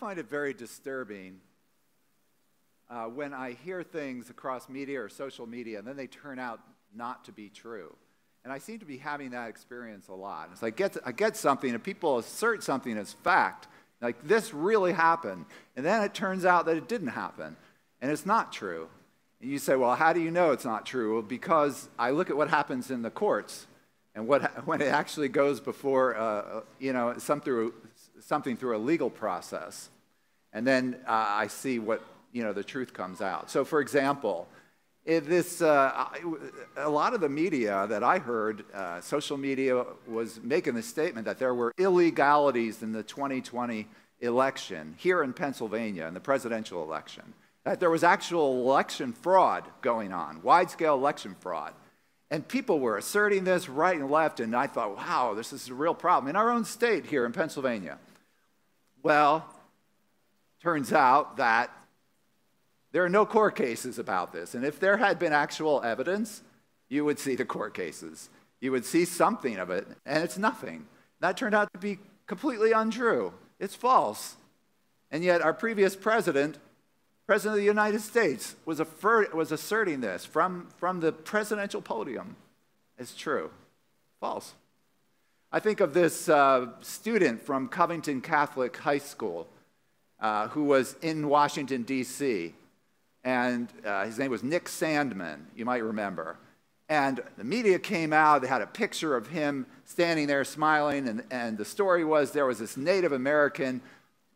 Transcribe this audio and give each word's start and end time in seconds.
find 0.00 0.18
it 0.18 0.30
very 0.30 0.54
disturbing 0.54 1.40
uh, 2.88 3.04
when 3.04 3.34
I 3.34 3.52
hear 3.64 3.82
things 3.82 4.30
across 4.30 4.66
media 4.68 5.02
or 5.02 5.10
social 5.10 5.46
media 5.46 5.78
and 5.78 5.86
then 5.86 5.96
they 5.96 6.06
turn 6.06 6.38
out 6.38 6.60
not 6.96 7.26
to 7.26 7.32
be 7.32 7.50
true. 7.50 7.94
And 8.42 8.50
I 8.50 8.58
seem 8.58 8.78
to 8.78 8.86
be 8.86 8.96
having 8.96 9.32
that 9.32 9.50
experience 9.50 10.08
a 10.08 10.14
lot. 10.14 10.48
It's 10.52 10.62
like 10.62 10.76
get, 10.76 10.96
I 11.04 11.12
get 11.12 11.36
something 11.36 11.70
and 11.70 11.84
people 11.84 12.16
assert 12.16 12.64
something 12.64 12.96
as 12.96 13.12
fact, 13.12 13.68
like 14.00 14.26
this 14.26 14.54
really 14.54 14.92
happened, 14.92 15.44
and 15.76 15.84
then 15.84 16.02
it 16.02 16.14
turns 16.14 16.46
out 16.46 16.64
that 16.64 16.78
it 16.78 16.88
didn't 16.88 17.08
happen, 17.08 17.54
and 18.00 18.10
it's 18.10 18.24
not 18.24 18.50
true. 18.50 18.88
And 19.42 19.50
you 19.50 19.58
say, 19.58 19.76
well, 19.76 19.94
how 19.94 20.14
do 20.14 20.20
you 20.20 20.30
know 20.30 20.52
it's 20.52 20.64
not 20.64 20.86
true? 20.86 21.12
Well, 21.14 21.22
because 21.22 21.90
I 21.98 22.10
look 22.10 22.30
at 22.30 22.36
what 22.36 22.48
happens 22.48 22.90
in 22.90 23.02
the 23.02 23.10
courts 23.10 23.66
and 24.14 24.26
what, 24.26 24.42
when 24.66 24.80
it 24.80 24.86
actually 24.88 25.28
goes 25.28 25.60
before, 25.60 26.16
uh, 26.16 26.62
you 26.78 26.94
know, 26.94 27.14
some 27.18 27.42
through, 27.42 27.74
something 28.20 28.56
through 28.56 28.76
a 28.76 28.78
legal 28.78 29.10
process. 29.10 29.88
And 30.52 30.66
then 30.66 30.96
uh, 31.06 31.10
I 31.10 31.46
see 31.46 31.78
what, 31.78 32.04
you 32.32 32.42
know, 32.42 32.52
the 32.52 32.64
truth 32.64 32.92
comes 32.92 33.20
out. 33.20 33.50
So, 33.50 33.64
for 33.64 33.80
example, 33.80 34.48
this, 35.04 35.62
uh, 35.62 36.06
a 36.76 36.88
lot 36.88 37.14
of 37.14 37.20
the 37.20 37.28
media 37.28 37.86
that 37.88 38.02
I 38.02 38.18
heard, 38.18 38.64
uh, 38.72 39.00
social 39.00 39.36
media 39.36 39.84
was 40.06 40.40
making 40.42 40.74
the 40.74 40.82
statement 40.82 41.24
that 41.26 41.38
there 41.38 41.54
were 41.54 41.72
illegalities 41.78 42.82
in 42.82 42.92
the 42.92 43.02
2020 43.02 43.88
election 44.20 44.94
here 44.98 45.22
in 45.22 45.32
Pennsylvania, 45.32 46.06
in 46.06 46.14
the 46.14 46.20
presidential 46.20 46.82
election. 46.82 47.32
That 47.64 47.80
there 47.80 47.90
was 47.90 48.04
actual 48.04 48.70
election 48.70 49.12
fraud 49.12 49.64
going 49.82 50.12
on, 50.12 50.42
wide 50.42 50.70
scale 50.70 50.94
election 50.94 51.36
fraud. 51.40 51.72
And 52.30 52.46
people 52.46 52.78
were 52.78 52.96
asserting 52.96 53.44
this 53.44 53.68
right 53.68 53.98
and 53.98 54.10
left, 54.10 54.38
and 54.38 54.54
I 54.54 54.68
thought, 54.68 54.96
wow, 54.96 55.34
this 55.34 55.52
is 55.52 55.68
a 55.68 55.74
real 55.74 55.94
problem 55.94 56.30
in 56.30 56.36
our 56.36 56.50
own 56.50 56.64
state 56.64 57.06
here 57.06 57.26
in 57.26 57.32
Pennsylvania. 57.32 57.98
Well, 59.02 59.46
turns 60.62 60.92
out 60.92 61.38
that 61.38 61.70
there 62.92 63.04
are 63.04 63.08
no 63.08 63.24
court 63.24 63.56
cases 63.56 63.98
about 63.98 64.32
this. 64.32 64.54
And 64.54 64.64
if 64.64 64.80
there 64.80 64.96
had 64.96 65.18
been 65.18 65.32
actual 65.32 65.82
evidence, 65.82 66.42
you 66.88 67.04
would 67.04 67.18
see 67.18 67.36
the 67.36 67.44
court 67.44 67.72
cases. 67.72 68.28
You 68.60 68.72
would 68.72 68.84
see 68.84 69.04
something 69.04 69.56
of 69.56 69.70
it, 69.70 69.86
and 70.04 70.22
it's 70.22 70.36
nothing. 70.36 70.86
That 71.20 71.36
turned 71.36 71.54
out 71.54 71.72
to 71.72 71.78
be 71.78 71.98
completely 72.26 72.72
untrue. 72.72 73.32
It's 73.58 73.74
false. 73.74 74.36
And 75.10 75.24
yet, 75.24 75.40
our 75.40 75.54
previous 75.54 75.96
president, 75.96 76.58
President 77.26 77.54
of 77.54 77.60
the 77.60 77.66
United 77.66 78.00
States, 78.00 78.56
was, 78.64 78.80
affir- 78.80 79.32
was 79.32 79.52
asserting 79.52 80.00
this 80.00 80.24
from, 80.24 80.68
from 80.76 81.00
the 81.00 81.12
presidential 81.12 81.80
podium. 81.80 82.36
It's 82.98 83.14
true. 83.14 83.50
False. 84.20 84.52
I 85.52 85.58
think 85.60 85.80
of 85.80 85.94
this 85.94 86.28
uh, 86.28 86.68
student 86.80 87.42
from 87.42 87.68
Covington 87.68 88.20
Catholic 88.20 88.76
High 88.76 88.98
School 88.98 89.48
uh, 90.20 90.48
who 90.48 90.64
was 90.64 90.96
in 91.02 91.28
Washington, 91.28 91.82
D.C 91.82 92.54
and 93.24 93.68
uh, 93.84 94.04
his 94.04 94.18
name 94.18 94.30
was 94.30 94.42
Nick 94.42 94.64
Sandmann, 94.64 95.40
you 95.54 95.64
might 95.64 95.82
remember. 95.82 96.38
And 96.88 97.20
the 97.36 97.44
media 97.44 97.78
came 97.78 98.12
out, 98.12 98.42
they 98.42 98.48
had 98.48 98.62
a 98.62 98.66
picture 98.66 99.14
of 99.14 99.28
him 99.28 99.66
standing 99.84 100.26
there 100.26 100.44
smiling, 100.44 101.08
and, 101.08 101.22
and 101.30 101.56
the 101.56 101.64
story 101.64 102.04
was 102.04 102.32
there 102.32 102.46
was 102.46 102.58
this 102.58 102.76
Native 102.76 103.12
American 103.12 103.80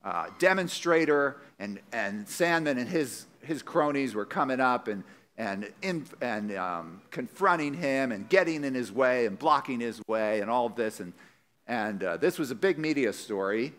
uh, 0.04 0.26
demonstrator, 0.38 1.38
and, 1.58 1.80
and 1.92 2.26
Sandmann 2.26 2.78
and 2.78 2.88
his, 2.88 3.26
his 3.40 3.62
cronies 3.62 4.14
were 4.14 4.26
coming 4.26 4.60
up 4.60 4.88
and, 4.88 5.02
and, 5.36 5.70
in, 5.82 6.06
and 6.20 6.56
um, 6.56 7.02
confronting 7.10 7.74
him 7.74 8.12
and 8.12 8.28
getting 8.28 8.64
in 8.64 8.74
his 8.74 8.92
way 8.92 9.26
and 9.26 9.38
blocking 9.38 9.80
his 9.80 10.00
way 10.06 10.40
and 10.40 10.50
all 10.50 10.66
of 10.66 10.76
this. 10.76 11.00
And, 11.00 11.12
and 11.66 12.02
uh, 12.02 12.16
this 12.16 12.38
was 12.38 12.50
a 12.50 12.54
big 12.54 12.78
media 12.78 13.12
story. 13.12 13.72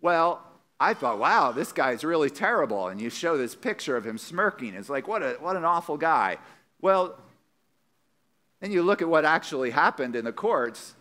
Well, 0.00 0.42
I 0.78 0.94
thought, 0.94 1.18
wow, 1.18 1.52
this 1.52 1.72
guy's 1.72 2.04
really 2.04 2.30
terrible. 2.30 2.88
And 2.88 3.00
you 3.00 3.10
show 3.10 3.36
this 3.36 3.54
picture 3.54 3.96
of 3.96 4.06
him 4.06 4.18
smirking. 4.18 4.74
It's 4.74 4.90
like, 4.90 5.08
what, 5.08 5.22
a, 5.22 5.36
what 5.40 5.56
an 5.56 5.64
awful 5.64 5.96
guy. 5.96 6.38
Well, 6.80 7.18
then 8.60 8.72
you 8.72 8.82
look 8.82 9.00
at 9.00 9.08
what 9.08 9.24
actually 9.24 9.70
happened 9.70 10.14
in 10.16 10.24
the 10.24 10.32
courts, 10.32 10.94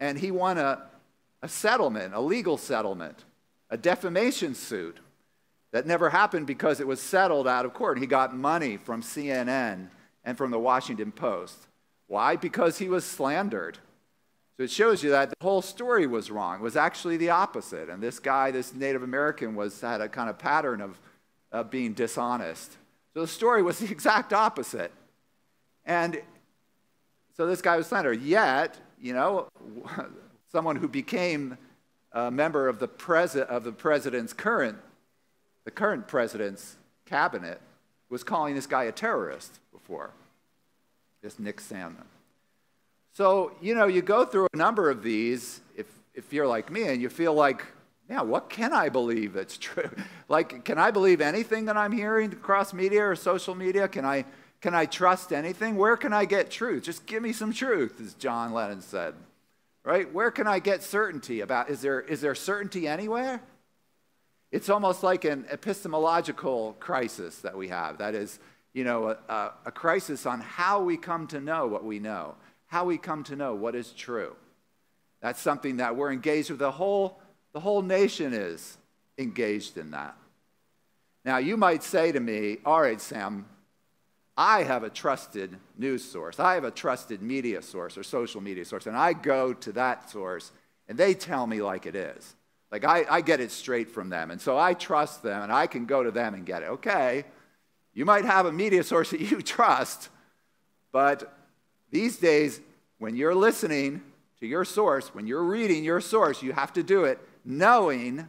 and 0.00 0.18
he 0.18 0.30
won 0.30 0.58
a, 0.58 0.82
a 1.42 1.48
settlement, 1.48 2.12
a 2.14 2.20
legal 2.20 2.56
settlement, 2.56 3.24
a 3.70 3.76
defamation 3.76 4.54
suit 4.54 4.98
that 5.74 5.88
never 5.88 6.10
happened 6.10 6.46
because 6.46 6.78
it 6.78 6.86
was 6.86 7.00
settled 7.00 7.48
out 7.48 7.64
of 7.64 7.74
court. 7.74 7.98
He 7.98 8.06
got 8.06 8.32
money 8.32 8.76
from 8.76 9.02
CNN 9.02 9.88
and 10.24 10.38
from 10.38 10.52
the 10.52 10.58
Washington 10.58 11.10
Post. 11.10 11.66
Why? 12.06 12.36
Because 12.36 12.78
he 12.78 12.88
was 12.88 13.04
slandered. 13.04 13.78
So 14.56 14.62
it 14.62 14.70
shows 14.70 15.02
you 15.02 15.10
that 15.10 15.30
the 15.30 15.36
whole 15.44 15.62
story 15.62 16.06
was 16.06 16.30
wrong, 16.30 16.60
it 16.60 16.62
was 16.62 16.76
actually 16.76 17.16
the 17.16 17.30
opposite. 17.30 17.88
And 17.88 18.00
this 18.00 18.20
guy, 18.20 18.52
this 18.52 18.72
Native 18.72 19.02
American, 19.02 19.56
was, 19.56 19.80
had 19.80 20.00
a 20.00 20.08
kind 20.08 20.30
of 20.30 20.38
pattern 20.38 20.80
of, 20.80 21.00
of 21.50 21.72
being 21.72 21.92
dishonest. 21.92 22.76
So 23.12 23.22
the 23.22 23.26
story 23.26 23.60
was 23.60 23.78
the 23.80 23.90
exact 23.90 24.32
opposite. 24.32 24.92
And 25.84 26.22
so 27.36 27.48
this 27.48 27.60
guy 27.60 27.76
was 27.76 27.88
slandered. 27.88 28.22
Yet, 28.22 28.78
you 29.00 29.12
know, 29.12 29.48
someone 30.52 30.76
who 30.76 30.86
became 30.86 31.58
a 32.12 32.30
member 32.30 32.68
of 32.68 32.78
the, 32.78 32.86
pres- 32.86 33.34
of 33.34 33.64
the 33.64 33.72
president's 33.72 34.32
current, 34.32 34.78
the 35.64 35.70
current 35.70 36.08
president's 36.08 36.76
cabinet 37.06 37.60
was 38.08 38.22
calling 38.22 38.54
this 38.54 38.66
guy 38.66 38.84
a 38.84 38.92
terrorist 38.92 39.58
before, 39.72 40.10
this 41.22 41.38
Nick 41.38 41.60
Sandmann. 41.60 42.06
So, 43.12 43.52
you 43.60 43.74
know, 43.74 43.86
you 43.86 44.02
go 44.02 44.24
through 44.24 44.48
a 44.52 44.56
number 44.56 44.90
of 44.90 45.02
these 45.02 45.60
if, 45.76 45.86
if 46.14 46.32
you're 46.32 46.46
like 46.46 46.70
me 46.70 46.88
and 46.88 47.00
you 47.00 47.08
feel 47.08 47.32
like, 47.32 47.64
yeah, 48.10 48.22
what 48.22 48.50
can 48.50 48.72
I 48.72 48.88
believe 48.88 49.32
that's 49.32 49.56
true? 49.56 49.90
like, 50.28 50.64
can 50.64 50.78
I 50.78 50.90
believe 50.90 51.20
anything 51.20 51.66
that 51.66 51.76
I'm 51.76 51.92
hearing 51.92 52.32
across 52.32 52.72
media 52.74 53.04
or 53.04 53.16
social 53.16 53.54
media? 53.54 53.88
Can 53.88 54.04
I, 54.04 54.24
can 54.60 54.74
I 54.74 54.86
trust 54.86 55.32
anything? 55.32 55.76
Where 55.76 55.96
can 55.96 56.12
I 56.12 56.24
get 56.24 56.50
truth? 56.50 56.82
Just 56.82 57.06
give 57.06 57.22
me 57.22 57.32
some 57.32 57.52
truth, 57.52 58.00
as 58.00 58.14
John 58.14 58.52
Lennon 58.52 58.82
said. 58.82 59.14
Right? 59.84 60.12
Where 60.12 60.30
can 60.30 60.46
I 60.46 60.58
get 60.58 60.82
certainty 60.82 61.40
about? 61.40 61.70
Is 61.70 61.82
there, 61.82 62.00
is 62.00 62.20
there 62.20 62.34
certainty 62.34 62.88
anywhere? 62.88 63.42
It's 64.54 64.68
almost 64.68 65.02
like 65.02 65.24
an 65.24 65.46
epistemological 65.50 66.76
crisis 66.78 67.38
that 67.40 67.56
we 67.56 67.68
have. 67.68 67.98
That 67.98 68.14
is, 68.14 68.38
you 68.72 68.84
know, 68.84 69.16
a, 69.28 69.50
a 69.66 69.72
crisis 69.72 70.26
on 70.26 70.40
how 70.40 70.80
we 70.80 70.96
come 70.96 71.26
to 71.28 71.40
know 71.40 71.66
what 71.66 71.84
we 71.84 71.98
know 71.98 72.36
how 72.74 72.84
we 72.84 72.98
come 72.98 73.22
to 73.22 73.36
know 73.36 73.54
what 73.54 73.76
is 73.76 73.92
true. 73.92 74.34
That's 75.20 75.40
something 75.40 75.76
that 75.76 75.94
we're 75.94 76.10
engaged 76.10 76.50
with. 76.50 76.58
The 76.58 76.72
whole, 76.72 77.20
the 77.52 77.60
whole 77.60 77.82
nation 77.82 78.32
is 78.32 78.76
engaged 79.16 79.78
in 79.78 79.92
that. 79.92 80.16
Now, 81.24 81.38
you 81.38 81.56
might 81.56 81.84
say 81.84 82.10
to 82.10 82.18
me, 82.18 82.58
All 82.64 82.80
right, 82.80 83.00
Sam, 83.00 83.46
I 84.36 84.64
have 84.64 84.82
a 84.82 84.90
trusted 84.90 85.56
news 85.78 86.04
source. 86.04 86.40
I 86.40 86.54
have 86.54 86.64
a 86.64 86.72
trusted 86.72 87.22
media 87.22 87.62
source 87.62 87.96
or 87.96 88.02
social 88.02 88.40
media 88.40 88.64
source, 88.64 88.88
and 88.88 88.96
I 88.96 89.12
go 89.12 89.52
to 89.52 89.72
that 89.72 90.10
source 90.10 90.50
and 90.88 90.98
they 90.98 91.14
tell 91.14 91.46
me 91.46 91.62
like 91.62 91.86
it 91.86 91.94
is. 91.94 92.34
Like 92.74 92.84
I, 92.84 93.04
I 93.08 93.20
get 93.20 93.38
it 93.38 93.52
straight 93.52 93.88
from 93.88 94.08
them. 94.08 94.32
And 94.32 94.40
so 94.40 94.58
I 94.58 94.74
trust 94.74 95.22
them 95.22 95.44
and 95.44 95.52
I 95.52 95.68
can 95.68 95.86
go 95.86 96.02
to 96.02 96.10
them 96.10 96.34
and 96.34 96.44
get 96.44 96.64
it. 96.64 96.70
Okay, 96.70 97.24
you 97.92 98.04
might 98.04 98.24
have 98.24 98.46
a 98.46 98.52
media 98.52 98.82
source 98.82 99.10
that 99.12 99.20
you 99.20 99.40
trust, 99.42 100.08
but 100.90 101.32
these 101.92 102.16
days, 102.16 102.60
when 102.98 103.14
you're 103.14 103.32
listening 103.32 104.02
to 104.40 104.46
your 104.48 104.64
source, 104.64 105.14
when 105.14 105.28
you're 105.28 105.44
reading 105.44 105.84
your 105.84 106.00
source, 106.00 106.42
you 106.42 106.52
have 106.52 106.72
to 106.72 106.82
do 106.82 107.04
it 107.04 107.20
knowing 107.44 108.28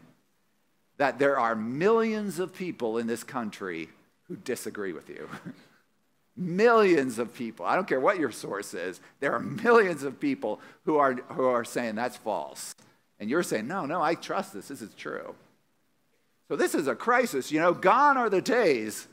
that 0.97 1.17
there 1.17 1.39
are 1.39 1.55
millions 1.55 2.37
of 2.37 2.53
people 2.53 2.99
in 2.99 3.07
this 3.07 3.23
country 3.23 3.89
who 4.27 4.35
disagree 4.35 4.93
with 4.93 5.09
you. 5.09 5.27
millions 6.37 7.17
of 7.17 7.33
people. 7.33 7.65
I 7.65 7.73
don't 7.73 7.87
care 7.87 7.99
what 7.99 8.19
your 8.19 8.31
source 8.31 8.75
is. 8.75 9.01
There 9.21 9.33
are 9.33 9.39
millions 9.39 10.03
of 10.03 10.19
people 10.19 10.61
who 10.83 10.97
are, 10.97 11.13
who 11.13 11.45
are 11.45 11.65
saying 11.65 11.95
that's 11.95 12.17
false. 12.17 12.75
And 13.19 13.29
you're 13.29 13.43
saying, 13.43 13.67
no, 13.67 13.85
no, 13.85 14.01
I 14.01 14.15
trust 14.15 14.53
this. 14.53 14.67
This 14.67 14.81
is 14.81 14.93
true. 14.95 15.35
So 16.47 16.55
this 16.55 16.75
is 16.75 16.87
a 16.87 16.95
crisis. 16.95 17.51
You 17.51 17.59
know, 17.59 17.73
gone 17.73 18.17
are 18.17 18.29
the 18.29 18.41
days 18.41 19.07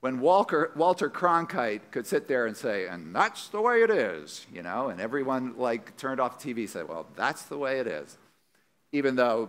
when 0.00 0.20
Walter, 0.20 0.70
Walter 0.76 1.10
Cronkite 1.10 1.80
could 1.90 2.06
sit 2.06 2.28
there 2.28 2.46
and 2.46 2.56
say, 2.56 2.86
and 2.86 3.14
that's 3.14 3.48
the 3.48 3.60
way 3.60 3.82
it 3.82 3.90
is, 3.90 4.46
you 4.52 4.62
know, 4.62 4.88
and 4.88 5.00
everyone 5.00 5.56
like 5.56 5.96
turned 5.96 6.20
off 6.20 6.40
TV 6.40 6.58
and 6.58 6.70
said, 6.70 6.88
well, 6.88 7.06
that's 7.16 7.42
the 7.44 7.58
way 7.58 7.80
it 7.80 7.86
is. 7.86 8.16
Even 8.92 9.16
though, 9.16 9.48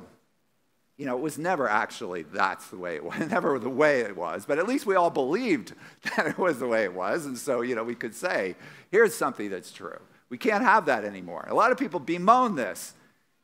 you 0.98 1.06
know, 1.06 1.16
it 1.16 1.22
was 1.22 1.38
never 1.38 1.70
actually 1.70 2.24
that's 2.24 2.68
the 2.70 2.78
way 2.78 2.96
it 2.96 3.04
was, 3.04 3.20
never 3.30 3.60
the 3.60 3.70
way 3.70 4.02
it 4.02 4.18
was, 4.18 4.46
but 4.46 4.58
at 4.58 4.68
least 4.68 4.88
we 4.88 4.96
all 4.96 5.12
believed 5.12 5.74
that 6.16 6.26
it 6.26 6.38
was 6.38 6.58
the 6.60 6.68
way 6.68 6.84
it 6.84 6.94
was. 6.94 7.26
And 7.26 7.38
so, 7.38 7.62
you 7.62 7.76
know, 7.76 7.84
we 7.84 7.96
could 7.96 8.16
say, 8.16 8.56
here's 8.92 9.16
something 9.16 9.50
that's 9.52 9.72
true. 9.72 10.00
We 10.30 10.38
can't 10.38 10.64
have 10.64 10.86
that 10.88 11.06
anymore. 11.06 11.48
A 11.50 11.56
lot 11.56 11.72
of 11.72 11.78
people 11.78 12.00
bemoan 12.00 12.56
this. 12.56 12.94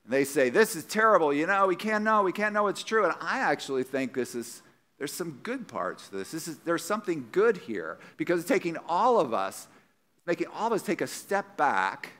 And 0.05 0.13
they 0.13 0.23
say, 0.23 0.49
this 0.49 0.75
is 0.75 0.85
terrible, 0.85 1.33
you 1.33 1.47
know, 1.47 1.67
we 1.67 1.75
can't 1.75 2.03
know, 2.03 2.23
we 2.23 2.31
can't 2.31 2.53
know 2.53 2.67
it's 2.67 2.83
true. 2.83 3.05
And 3.05 3.13
I 3.19 3.39
actually 3.39 3.83
think 3.83 4.13
this 4.13 4.35
is 4.35 4.61
there's 4.97 5.13
some 5.13 5.39
good 5.43 5.67
parts 5.67 6.07
to 6.07 6.17
this. 6.17 6.31
this 6.31 6.47
is, 6.47 6.57
there's 6.59 6.83
something 6.83 7.27
good 7.33 7.57
here 7.57 7.97
because 8.15 8.39
it's 8.39 8.47
taking 8.47 8.77
all 8.87 9.19
of 9.19 9.33
us, 9.33 9.67
making 10.25 10.47
all 10.47 10.67
of 10.67 10.73
us 10.73 10.83
take 10.83 11.01
a 11.01 11.07
step 11.07 11.57
back 11.57 12.11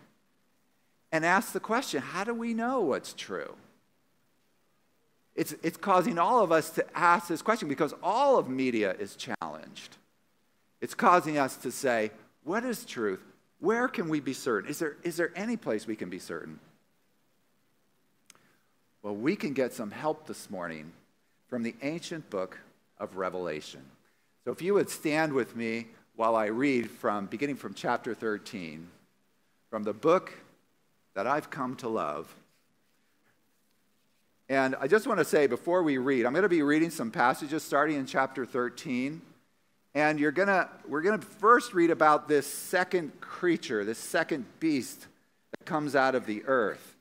and 1.14 1.26
ask 1.26 1.54
the 1.54 1.60
question 1.62 2.02
how 2.02 2.26
do 2.26 2.34
we 2.34 2.54
know 2.54 2.82
what's 2.82 3.14
true? 3.14 3.56
it's, 5.36 5.54
it's 5.64 5.78
causing 5.78 6.18
all 6.18 6.42
of 6.42 6.52
us 6.52 6.70
to 6.72 6.98
ask 6.98 7.28
this 7.28 7.42
question 7.42 7.68
because 7.68 7.94
all 8.02 8.38
of 8.38 8.48
media 8.48 8.96
is 8.98 9.16
challenged. 9.16 9.98
It's 10.82 10.94
causing 10.94 11.38
us 11.38 11.58
to 11.58 11.72
say, 11.72 12.12
what 12.44 12.64
is 12.64 12.86
truth? 12.86 13.20
Where 13.60 13.88
can 13.88 14.08
we 14.08 14.20
be 14.20 14.34
certain? 14.34 14.70
Is 14.70 14.80
there, 14.80 14.96
is 15.04 15.18
there 15.18 15.32
any 15.36 15.58
place 15.58 15.88
we 15.88 15.96
can 15.96 16.10
be 16.10 16.20
certain? 16.20 16.60
Well, 19.06 19.16
we 19.16 19.36
can 19.36 19.54
get 19.54 19.72
some 19.72 19.92
help 19.92 20.26
this 20.26 20.50
morning 20.50 20.92
from 21.48 21.62
the 21.62 21.76
ancient 21.84 22.28
book 22.32 22.58
of 22.98 23.18
Revelation. 23.18 23.82
So 24.44 24.52
if 24.52 24.64
you 24.64 24.74
would 24.74 24.90
stand 24.90 25.32
with 25.32 25.56
me 25.56 25.86
while 26.16 26.36
I 26.36 26.48
read 26.48 26.90
from 26.90 27.28
beginning 27.28 27.58
from 27.58 27.76
chapter 27.76 28.16
13 28.16 28.88
from 29.70 29.84
the 29.84 29.94
book 29.94 30.34
that 31.14 31.28
I've 31.28 31.52
come 31.52 31.76
to 31.76 31.88
love. 31.88 32.34
And 34.50 34.76
I 34.82 34.88
just 34.88 35.06
want 35.06 35.20
to 35.20 35.26
say 35.26 35.46
before 35.46 35.84
we 35.84 36.00
read, 36.00 36.26
I'm 36.26 36.34
going 36.34 36.42
to 36.42 36.50
be 36.50 36.64
reading 36.64 36.90
some 36.90 37.12
passages 37.12 37.62
starting 37.62 37.98
in 37.98 38.08
chapter 38.08 38.44
13. 38.44 39.22
And 39.94 40.20
you're 40.20 40.32
gonna, 40.32 40.68
we're 40.88 41.04
going 41.04 41.20
to 41.20 41.26
first 41.28 41.76
read 41.76 41.92
about 41.92 42.28
this 42.28 42.52
second 42.52 43.22
creature, 43.22 43.86
this 43.86 44.00
second 44.00 44.46
beast 44.60 45.06
that 45.52 45.64
comes 45.68 45.96
out 45.96 46.16
of 46.16 46.26
the 46.26 46.44
earth. 46.48 46.95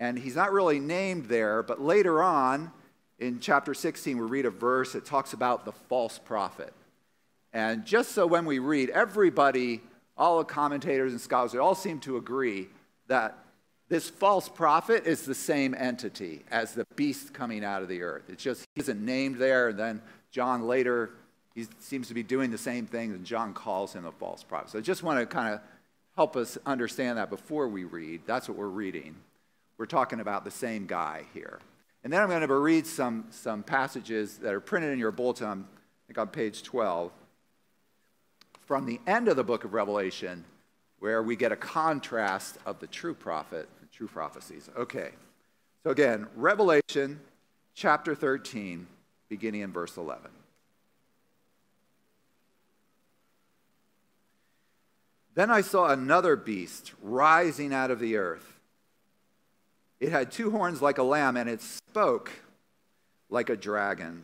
And 0.00 0.18
he's 0.18 0.36
not 0.36 0.52
really 0.52 0.78
named 0.78 1.26
there, 1.26 1.62
but 1.62 1.80
later 1.80 2.22
on 2.22 2.70
in 3.18 3.40
chapter 3.40 3.74
16, 3.74 4.16
we 4.16 4.24
read 4.24 4.46
a 4.46 4.50
verse 4.50 4.92
that 4.92 5.04
talks 5.04 5.32
about 5.32 5.64
the 5.64 5.72
false 5.72 6.18
prophet. 6.18 6.72
And 7.52 7.84
just 7.84 8.12
so 8.12 8.26
when 8.26 8.44
we 8.44 8.60
read, 8.60 8.90
everybody, 8.90 9.80
all 10.16 10.38
the 10.38 10.44
commentators 10.44 11.12
and 11.12 11.20
scholars, 11.20 11.52
they 11.52 11.58
all 11.58 11.74
seem 11.74 11.98
to 12.00 12.16
agree 12.16 12.68
that 13.08 13.38
this 13.88 14.10
false 14.10 14.48
prophet 14.48 15.06
is 15.06 15.24
the 15.24 15.34
same 15.34 15.74
entity 15.74 16.44
as 16.50 16.74
the 16.74 16.86
beast 16.94 17.32
coming 17.32 17.64
out 17.64 17.82
of 17.82 17.88
the 17.88 18.02
earth. 18.02 18.24
It's 18.28 18.42
just 18.42 18.66
he 18.74 18.80
isn't 18.82 19.02
named 19.02 19.36
there, 19.36 19.68
and 19.68 19.78
then 19.78 20.02
John 20.30 20.66
later 20.68 21.10
he 21.54 21.66
seems 21.80 22.06
to 22.08 22.14
be 22.14 22.22
doing 22.22 22.50
the 22.50 22.58
same 22.58 22.86
thing, 22.86 23.12
and 23.12 23.24
John 23.24 23.54
calls 23.54 23.92
him 23.94 24.04
a 24.04 24.12
false 24.12 24.44
prophet. 24.44 24.70
So 24.70 24.78
I 24.78 24.82
just 24.82 25.02
want 25.02 25.18
to 25.18 25.26
kind 25.26 25.54
of 25.54 25.60
help 26.14 26.36
us 26.36 26.58
understand 26.66 27.18
that 27.18 27.30
before 27.30 27.66
we 27.66 27.84
read. 27.84 28.20
That's 28.26 28.48
what 28.48 28.58
we're 28.58 28.66
reading. 28.66 29.16
We're 29.78 29.86
talking 29.86 30.20
about 30.20 30.44
the 30.44 30.50
same 30.50 30.86
guy 30.86 31.24
here. 31.32 31.60
And 32.04 32.12
then 32.12 32.20
I'm 32.20 32.28
going 32.28 32.46
to 32.46 32.54
read 32.54 32.86
some, 32.86 33.26
some 33.30 33.62
passages 33.62 34.38
that 34.38 34.52
are 34.52 34.60
printed 34.60 34.92
in 34.92 34.98
your 34.98 35.12
bulletin, 35.12 35.64
I 35.64 36.06
think 36.06 36.18
on 36.18 36.28
page 36.28 36.62
12, 36.62 37.12
from 38.66 38.86
the 38.86 39.00
end 39.06 39.28
of 39.28 39.36
the 39.36 39.44
book 39.44 39.64
of 39.64 39.72
Revelation, 39.72 40.44
where 40.98 41.22
we 41.22 41.36
get 41.36 41.52
a 41.52 41.56
contrast 41.56 42.58
of 42.66 42.80
the 42.80 42.86
true 42.86 43.14
prophet 43.14 43.68
the 43.80 43.86
true 43.86 44.08
prophecies. 44.08 44.68
Okay. 44.76 45.10
So 45.84 45.90
again, 45.90 46.26
Revelation 46.34 47.20
chapter 47.74 48.14
13, 48.14 48.86
beginning 49.28 49.60
in 49.60 49.72
verse 49.72 49.96
11. 49.96 50.30
Then 55.34 55.50
I 55.52 55.60
saw 55.60 55.86
another 55.88 56.34
beast 56.34 56.92
rising 57.00 57.72
out 57.72 57.92
of 57.92 58.00
the 58.00 58.16
earth. 58.16 58.57
It 60.00 60.10
had 60.10 60.30
two 60.30 60.50
horns 60.50 60.80
like 60.80 60.98
a 60.98 61.02
lamb, 61.02 61.36
and 61.36 61.48
it 61.48 61.60
spoke 61.60 62.30
like 63.30 63.50
a 63.50 63.56
dragon. 63.56 64.22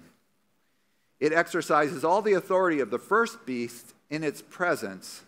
It 1.20 1.32
exercises 1.32 2.04
all 2.04 2.22
the 2.22 2.34
authority 2.34 2.80
of 2.80 2.90
the 2.90 2.98
first 2.98 3.44
beast 3.46 3.94
in 4.10 4.22
its 4.22 4.42
presence 4.42 5.22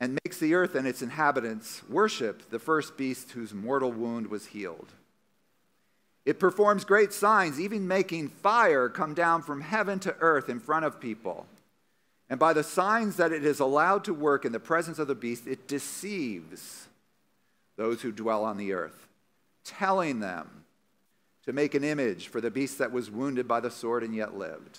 and 0.00 0.18
makes 0.24 0.38
the 0.38 0.54
earth 0.54 0.74
and 0.74 0.86
its 0.86 1.02
inhabitants 1.02 1.82
worship 1.88 2.50
the 2.50 2.58
first 2.58 2.96
beast 2.96 3.32
whose 3.32 3.54
mortal 3.54 3.92
wound 3.92 4.26
was 4.26 4.46
healed. 4.46 4.92
It 6.24 6.38
performs 6.38 6.84
great 6.84 7.12
signs, 7.12 7.60
even 7.60 7.86
making 7.86 8.28
fire 8.28 8.88
come 8.88 9.14
down 9.14 9.42
from 9.42 9.60
heaven 9.60 9.98
to 10.00 10.16
earth 10.20 10.48
in 10.48 10.58
front 10.58 10.84
of 10.84 11.00
people. 11.00 11.46
And 12.30 12.40
by 12.40 12.54
the 12.54 12.62
signs 12.62 13.16
that 13.16 13.32
it 13.32 13.44
is 13.44 13.60
allowed 13.60 14.04
to 14.04 14.14
work 14.14 14.44
in 14.44 14.52
the 14.52 14.60
presence 14.60 14.98
of 14.98 15.06
the 15.06 15.14
beast, 15.14 15.46
it 15.46 15.68
deceives 15.68 16.88
those 17.76 18.02
who 18.02 18.10
dwell 18.10 18.44
on 18.44 18.56
the 18.56 18.72
earth, 18.72 19.06
telling 19.64 20.20
them 20.20 20.64
to 21.44 21.52
make 21.52 21.74
an 21.74 21.84
image 21.84 22.28
for 22.28 22.40
the 22.40 22.50
beast 22.50 22.78
that 22.78 22.92
was 22.92 23.10
wounded 23.10 23.46
by 23.46 23.60
the 23.60 23.70
sword 23.70 24.02
and 24.02 24.14
yet 24.14 24.36
lived. 24.36 24.78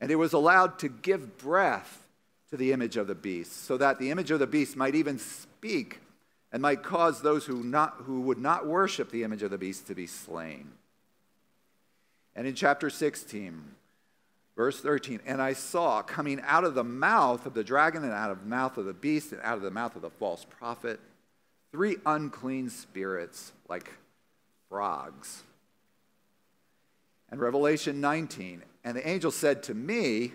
And 0.00 0.10
it 0.10 0.16
was 0.16 0.32
allowed 0.32 0.78
to 0.80 0.88
give 0.88 1.38
breath 1.38 2.06
to 2.50 2.56
the 2.56 2.72
image 2.72 2.96
of 2.96 3.06
the 3.06 3.14
beast, 3.14 3.64
so 3.64 3.76
that 3.78 3.98
the 3.98 4.10
image 4.10 4.30
of 4.30 4.38
the 4.38 4.46
beast 4.46 4.76
might 4.76 4.94
even 4.94 5.18
speak 5.18 6.00
and 6.52 6.60
might 6.60 6.82
cause 6.82 7.22
those 7.22 7.46
who, 7.46 7.62
not, 7.62 7.94
who 8.04 8.20
would 8.20 8.38
not 8.38 8.66
worship 8.66 9.10
the 9.10 9.24
image 9.24 9.42
of 9.42 9.50
the 9.50 9.56
beast 9.56 9.86
to 9.86 9.94
be 9.94 10.06
slain. 10.06 10.70
And 12.36 12.46
in 12.46 12.54
chapter 12.54 12.90
16, 12.90 13.62
verse 14.54 14.80
13, 14.80 15.20
and 15.24 15.40
I 15.40 15.54
saw 15.54 16.02
coming 16.02 16.42
out 16.44 16.64
of 16.64 16.74
the 16.74 16.84
mouth 16.84 17.46
of 17.46 17.54
the 17.54 17.64
dragon 17.64 18.04
and 18.04 18.12
out 18.12 18.30
of 18.30 18.40
the 18.40 18.48
mouth 18.48 18.76
of 18.76 18.84
the 18.84 18.92
beast 18.92 19.32
and 19.32 19.40
out 19.42 19.56
of 19.56 19.62
the 19.62 19.70
mouth 19.70 19.96
of 19.96 20.02
the 20.02 20.10
false 20.10 20.44
prophet 20.44 21.00
three 21.72 21.96
unclean 22.06 22.70
spirits 22.70 23.52
like 23.68 23.92
frogs. 24.68 25.42
And 27.30 27.40
Revelation 27.40 28.00
19, 28.00 28.62
and 28.84 28.96
the 28.96 29.08
angel 29.08 29.30
said 29.30 29.62
to 29.64 29.74
me, 29.74 30.32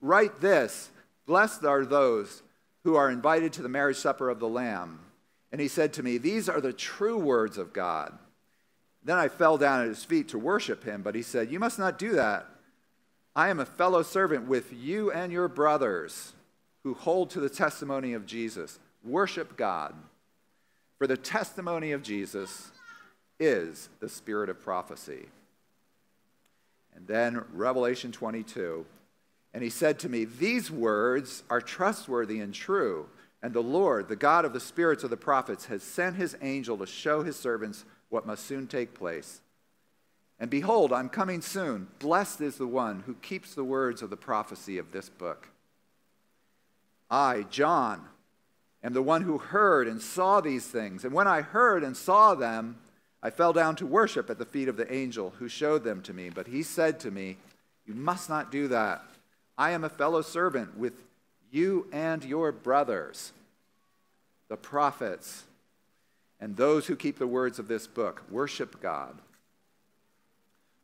Write 0.00 0.40
this 0.40 0.90
Blessed 1.26 1.64
are 1.64 1.84
those 1.84 2.42
who 2.84 2.94
are 2.94 3.10
invited 3.10 3.52
to 3.54 3.62
the 3.62 3.68
marriage 3.68 3.96
supper 3.96 4.30
of 4.30 4.38
the 4.38 4.48
Lamb. 4.48 5.00
And 5.50 5.60
he 5.60 5.68
said 5.68 5.92
to 5.94 6.02
me, 6.02 6.18
These 6.18 6.48
are 6.48 6.60
the 6.60 6.72
true 6.72 7.18
words 7.18 7.58
of 7.58 7.72
God. 7.72 8.16
Then 9.02 9.18
I 9.18 9.28
fell 9.28 9.58
down 9.58 9.82
at 9.82 9.88
his 9.88 10.04
feet 10.04 10.28
to 10.28 10.38
worship 10.38 10.84
him, 10.84 11.02
but 11.02 11.14
he 11.14 11.22
said, 11.22 11.50
You 11.50 11.58
must 11.58 11.78
not 11.78 11.98
do 11.98 12.12
that. 12.12 12.46
I 13.34 13.48
am 13.48 13.60
a 13.60 13.66
fellow 13.66 14.02
servant 14.02 14.46
with 14.46 14.72
you 14.72 15.10
and 15.10 15.32
your 15.32 15.48
brothers 15.48 16.32
who 16.84 16.94
hold 16.94 17.30
to 17.30 17.40
the 17.40 17.50
testimony 17.50 18.12
of 18.12 18.26
Jesus. 18.26 18.78
Worship 19.04 19.56
God. 19.56 19.94
For 20.98 21.06
the 21.06 21.16
testimony 21.16 21.92
of 21.92 22.02
Jesus 22.02 22.70
is 23.38 23.88
the 24.00 24.08
spirit 24.08 24.48
of 24.48 24.62
prophecy. 24.62 25.26
And 26.94 27.06
then 27.06 27.44
Revelation 27.52 28.12
22. 28.12 28.86
And 29.52 29.62
he 29.62 29.70
said 29.70 29.98
to 30.00 30.08
me, 30.08 30.24
These 30.24 30.70
words 30.70 31.42
are 31.50 31.60
trustworthy 31.60 32.40
and 32.40 32.52
true. 32.52 33.08
And 33.42 33.52
the 33.52 33.62
Lord, 33.62 34.08
the 34.08 34.16
God 34.16 34.44
of 34.44 34.52
the 34.52 34.60
spirits 34.60 35.04
of 35.04 35.10
the 35.10 35.16
prophets, 35.16 35.66
has 35.66 35.82
sent 35.82 36.16
his 36.16 36.36
angel 36.40 36.78
to 36.78 36.86
show 36.86 37.22
his 37.22 37.36
servants 37.36 37.84
what 38.08 38.26
must 38.26 38.44
soon 38.44 38.66
take 38.66 38.94
place. 38.94 39.40
And 40.38 40.50
behold, 40.50 40.92
I'm 40.92 41.08
coming 41.08 41.40
soon. 41.40 41.88
Blessed 41.98 42.40
is 42.40 42.56
the 42.56 42.66
one 42.66 43.04
who 43.06 43.14
keeps 43.14 43.54
the 43.54 43.64
words 43.64 44.02
of 44.02 44.10
the 44.10 44.16
prophecy 44.16 44.78
of 44.78 44.92
this 44.92 45.08
book. 45.08 45.48
I, 47.10 47.42
John, 47.50 48.06
am 48.86 48.92
the 48.92 49.02
one 49.02 49.22
who 49.22 49.38
heard 49.38 49.88
and 49.88 50.00
saw 50.00 50.40
these 50.40 50.64
things. 50.64 51.04
And 51.04 51.12
when 51.12 51.26
I 51.26 51.40
heard 51.40 51.82
and 51.82 51.96
saw 51.96 52.34
them, 52.34 52.76
I 53.22 53.30
fell 53.30 53.52
down 53.52 53.74
to 53.76 53.86
worship 53.86 54.30
at 54.30 54.38
the 54.38 54.44
feet 54.44 54.68
of 54.68 54.76
the 54.76 54.90
angel 54.92 55.34
who 55.38 55.48
showed 55.48 55.82
them 55.82 56.00
to 56.02 56.14
me. 56.14 56.30
But 56.30 56.46
he 56.46 56.62
said 56.62 57.00
to 57.00 57.10
me, 57.10 57.36
You 57.84 57.94
must 57.94 58.28
not 58.30 58.52
do 58.52 58.68
that. 58.68 59.02
I 59.58 59.72
am 59.72 59.82
a 59.82 59.88
fellow 59.88 60.22
servant 60.22 60.78
with 60.78 60.92
you 61.50 61.88
and 61.92 62.24
your 62.24 62.52
brothers, 62.52 63.32
the 64.48 64.56
prophets, 64.56 65.44
and 66.38 66.56
those 66.56 66.86
who 66.86 66.94
keep 66.94 67.18
the 67.18 67.26
words 67.26 67.58
of 67.58 67.66
this 67.66 67.88
book. 67.88 68.22
Worship 68.30 68.80
God. 68.80 69.18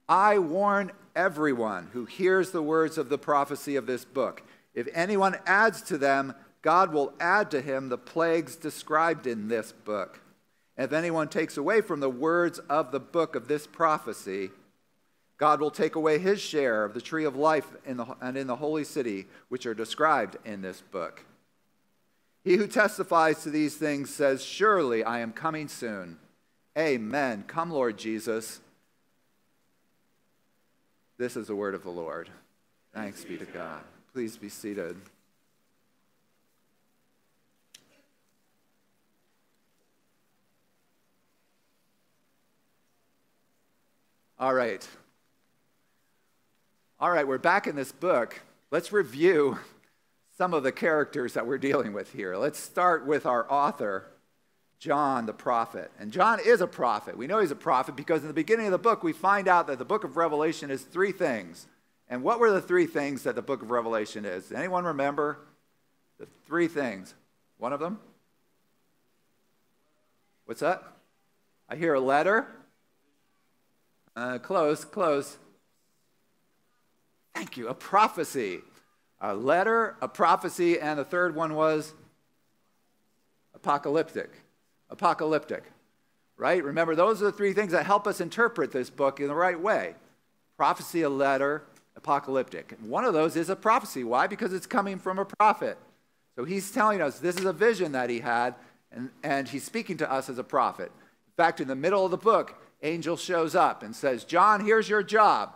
I 0.08 0.38
warn 0.38 0.90
everyone 1.14 1.90
who 1.92 2.06
hears 2.06 2.50
the 2.50 2.62
words 2.62 2.98
of 2.98 3.08
the 3.08 3.18
prophecy 3.18 3.76
of 3.76 3.86
this 3.86 4.04
book. 4.04 4.42
If 4.74 4.88
anyone 4.92 5.36
adds 5.46 5.82
to 5.82 5.98
them, 5.98 6.34
God 6.62 6.92
will 6.92 7.12
add 7.20 7.50
to 7.50 7.60
him 7.60 7.88
the 7.88 7.98
plagues 7.98 8.56
described 8.56 9.26
in 9.26 9.48
this 9.48 9.72
book. 9.72 10.20
If 10.78 10.92
anyone 10.92 11.28
takes 11.28 11.56
away 11.56 11.80
from 11.80 12.00
the 12.00 12.08
words 12.08 12.58
of 12.60 12.92
the 12.92 13.00
book 13.00 13.34
of 13.34 13.48
this 13.48 13.66
prophecy, 13.66 14.50
God 15.36 15.60
will 15.60 15.72
take 15.72 15.96
away 15.96 16.18
his 16.18 16.40
share 16.40 16.84
of 16.84 16.94
the 16.94 17.00
tree 17.00 17.24
of 17.24 17.34
life 17.34 17.66
in 17.84 17.96
the, 17.96 18.06
and 18.20 18.36
in 18.36 18.46
the 18.46 18.56
holy 18.56 18.84
city, 18.84 19.26
which 19.48 19.66
are 19.66 19.74
described 19.74 20.36
in 20.44 20.62
this 20.62 20.80
book. 20.80 21.24
He 22.44 22.56
who 22.56 22.66
testifies 22.66 23.42
to 23.42 23.50
these 23.50 23.76
things 23.76 24.08
says, 24.12 24.42
Surely 24.42 25.04
I 25.04 25.18
am 25.18 25.32
coming 25.32 25.68
soon. 25.68 26.18
Amen. 26.78 27.44
Come, 27.46 27.70
Lord 27.70 27.98
Jesus. 27.98 28.60
This 31.18 31.36
is 31.36 31.48
the 31.48 31.56
word 31.56 31.74
of 31.74 31.82
the 31.82 31.90
Lord. 31.90 32.30
Thanks 32.94 33.24
be 33.24 33.36
to 33.36 33.44
God. 33.44 33.82
Please 34.12 34.36
be 34.36 34.48
seated. 34.48 34.96
All 44.42 44.52
right. 44.52 44.84
All 46.98 47.12
right, 47.12 47.28
we're 47.28 47.38
back 47.38 47.68
in 47.68 47.76
this 47.76 47.92
book. 47.92 48.40
Let's 48.72 48.92
review 48.92 49.60
some 50.36 50.52
of 50.52 50.64
the 50.64 50.72
characters 50.72 51.34
that 51.34 51.46
we're 51.46 51.58
dealing 51.58 51.92
with 51.92 52.12
here. 52.12 52.36
Let's 52.36 52.58
start 52.58 53.06
with 53.06 53.24
our 53.24 53.48
author, 53.48 54.04
John 54.80 55.26
the 55.26 55.32
prophet. 55.32 55.92
And 55.96 56.10
John 56.10 56.40
is 56.44 56.60
a 56.60 56.66
prophet. 56.66 57.16
We 57.16 57.28
know 57.28 57.38
he's 57.38 57.52
a 57.52 57.54
prophet 57.54 57.94
because 57.94 58.22
in 58.22 58.26
the 58.26 58.34
beginning 58.34 58.66
of 58.66 58.72
the 58.72 58.78
book, 58.78 59.04
we 59.04 59.12
find 59.12 59.46
out 59.46 59.68
that 59.68 59.78
the 59.78 59.84
book 59.84 60.02
of 60.02 60.16
Revelation 60.16 60.72
is 60.72 60.82
three 60.82 61.12
things. 61.12 61.68
And 62.08 62.24
what 62.24 62.40
were 62.40 62.50
the 62.50 62.60
three 62.60 62.86
things 62.86 63.22
that 63.22 63.36
the 63.36 63.42
book 63.42 63.62
of 63.62 63.70
Revelation 63.70 64.24
is? 64.24 64.50
Anyone 64.50 64.82
remember 64.86 65.38
the 66.18 66.26
three 66.48 66.66
things? 66.66 67.14
One 67.58 67.72
of 67.72 67.78
them? 67.78 68.00
What's 70.46 70.62
that? 70.62 70.82
I 71.68 71.76
hear 71.76 71.94
a 71.94 72.00
letter. 72.00 72.48
Uh, 74.14 74.38
close, 74.38 74.84
close. 74.84 75.38
Thank 77.34 77.56
you. 77.56 77.68
A 77.68 77.74
prophecy. 77.74 78.60
A 79.20 79.34
letter, 79.34 79.96
a 80.02 80.08
prophecy, 80.08 80.80
and 80.80 80.98
the 80.98 81.04
third 81.04 81.34
one 81.34 81.54
was 81.54 81.94
apocalyptic. 83.54 84.30
Apocalyptic. 84.90 85.64
Right? 86.36 86.62
Remember, 86.62 86.94
those 86.94 87.22
are 87.22 87.26
the 87.26 87.32
three 87.32 87.52
things 87.52 87.72
that 87.72 87.86
help 87.86 88.06
us 88.06 88.20
interpret 88.20 88.72
this 88.72 88.90
book 88.90 89.20
in 89.20 89.28
the 89.28 89.34
right 89.34 89.58
way 89.58 89.94
prophecy, 90.56 91.02
a 91.02 91.08
letter, 91.08 91.64
apocalyptic. 91.96 92.76
one 92.86 93.04
of 93.04 93.12
those 93.12 93.36
is 93.36 93.50
a 93.50 93.56
prophecy. 93.56 94.04
Why? 94.04 94.26
Because 94.26 94.52
it's 94.52 94.66
coming 94.66 94.98
from 94.98 95.18
a 95.18 95.24
prophet. 95.24 95.76
So 96.36 96.44
he's 96.44 96.70
telling 96.70 97.00
us 97.00 97.18
this 97.18 97.36
is 97.36 97.44
a 97.44 97.52
vision 97.52 97.92
that 97.92 98.08
he 98.08 98.20
had, 98.20 98.54
and, 98.92 99.10
and 99.22 99.48
he's 99.48 99.64
speaking 99.64 99.96
to 99.98 100.10
us 100.10 100.28
as 100.28 100.38
a 100.38 100.44
prophet. 100.44 100.92
In 101.26 101.32
fact, 101.36 101.60
in 101.60 101.68
the 101.68 101.74
middle 101.74 102.04
of 102.04 102.10
the 102.10 102.16
book, 102.16 102.54
angel 102.82 103.16
shows 103.16 103.54
up 103.54 103.82
and 103.82 103.94
says, 103.94 104.24
John, 104.24 104.64
here's 104.64 104.88
your 104.88 105.02
job. 105.02 105.54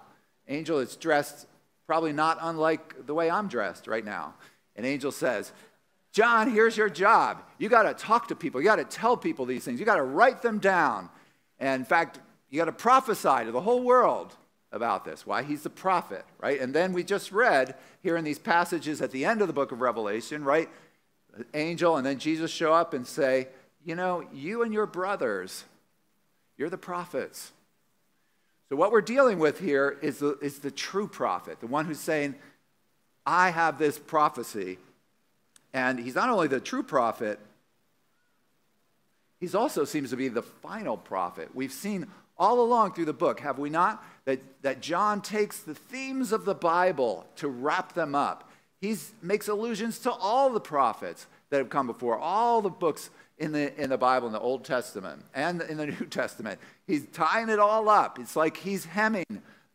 Angel 0.49 0.79
is 0.79 0.97
dressed 0.97 1.47
probably 1.87 2.13
not 2.13 2.39
unlike 2.41 3.07
the 3.07 3.15
way 3.15 3.31
I'm 3.31 3.49
dressed 3.49 3.87
right 3.87 4.05
now. 4.05 4.35
And 4.75 4.85
angel 4.85 5.13
says, 5.13 5.53
John, 6.13 6.51
here's 6.51 6.77
your 6.77 6.89
job. 6.89 7.43
You 7.59 7.69
got 7.69 7.83
to 7.83 7.95
talk 7.95 8.29
to 8.29 8.35
people. 8.35 8.61
You 8.61 8.67
got 8.67 8.77
to 8.77 8.85
tell 8.85 9.17
people 9.17 9.45
these 9.45 9.65
things. 9.65 9.79
You 9.79 9.87
got 9.87 9.97
to 9.97 10.03
write 10.03 10.43
them 10.43 10.59
down. 10.59 11.11
And 11.59 11.81
in 11.81 11.85
fact, 11.85 12.21
you 12.51 12.59
got 12.59 12.67
to 12.67 12.73
prophesy 12.73 13.45
to 13.45 13.53
the 13.53 13.61
whole 13.61 13.83
world 13.83 14.35
about 14.73 15.05
this. 15.05 15.27
Why? 15.27 15.43
He's 15.43 15.63
the 15.63 15.71
prophet, 15.71 16.25
right? 16.39 16.61
And 16.61 16.75
then 16.75 16.93
we 16.93 17.05
just 17.05 17.33
read 17.33 17.75
here 18.03 18.17
in 18.17 18.25
these 18.25 18.39
passages 18.39 19.01
at 19.01 19.11
the 19.11 19.25
end 19.25 19.41
of 19.41 19.47
the 19.47 19.53
book 19.53 19.73
of 19.73 19.81
Revelation, 19.81 20.45
right? 20.45 20.69
Angel 21.55 21.97
and 21.97 22.07
then 22.07 22.19
Jesus 22.19 22.51
show 22.51 22.73
up 22.73 22.95
and 22.95 23.07
say, 23.07 23.49
You 23.85 23.95
know, 23.95 24.25
you 24.33 24.63
and 24.63 24.73
your 24.73 24.87
brothers, 24.87 25.65
you're 26.57 26.71
the 26.71 26.79
prophets. 26.79 27.53
So, 28.69 28.77
what 28.77 28.91
we're 28.91 29.01
dealing 29.01 29.39
with 29.39 29.61
here 29.61 29.97
is 30.03 30.19
the, 30.19 30.39
is 30.41 30.59
the 30.59 30.71
true 30.71 31.07
prophet, 31.07 31.61
the 31.61 31.67
one 31.67 31.87
who's 31.87 32.01
saying, 32.01 32.35
I 33.25 33.51
have 33.51 33.79
this 33.79 33.99
prophecy. 33.99 34.79
And 35.73 35.99
he's 35.99 36.15
not 36.15 36.31
only 36.31 36.49
the 36.49 36.61
true 36.61 36.83
prophet, 36.83 37.39
he 39.41 39.49
also 39.53 39.85
seems 39.85 40.11
to 40.11 40.17
be 40.17 40.29
the 40.29 40.43
final 40.43 40.97
prophet. 40.97 41.51
We've 41.55 41.73
seen 41.73 42.07
all 42.39 42.61
along 42.61 42.93
through 42.93 43.05
the 43.07 43.13
book, 43.13 43.41
have 43.41 43.59
we 43.59 43.71
not? 43.71 44.03
That, 44.25 44.41
that 44.63 44.81
John 44.81 45.21
takes 45.21 45.61
the 45.61 45.75
themes 45.75 46.33
of 46.33 46.45
the 46.45 46.55
Bible 46.55 47.27
to 47.37 47.49
wrap 47.49 47.93
them 47.93 48.15
up. 48.15 48.51
He 48.81 48.97
makes 49.23 49.49
allusions 49.49 49.99
to 50.01 50.13
all 50.13 50.51
the 50.51 50.61
prophets 50.61 51.27
that 51.51 51.59
have 51.59 51.71
come 51.71 51.87
before, 51.87 52.19
all 52.19 52.61
the 52.61 52.71
books 52.71 53.11
in 53.39 53.53
the, 53.53 53.81
in 53.81 53.91
the 53.91 53.99
Bible, 53.99 54.27
in 54.27 54.33
the 54.33 54.41
Old 54.41 54.65
Testament 54.65 55.23
and 55.35 55.61
in 55.63 55.77
the 55.77 55.87
New 55.87 56.07
Testament. 56.07 56.61
He's 56.87 57.07
tying 57.13 57.49
it 57.49 57.59
all 57.59 57.89
up. 57.89 58.19
It's 58.19 58.37
like 58.37 58.57
he's 58.57 58.85
hemming 58.85 59.25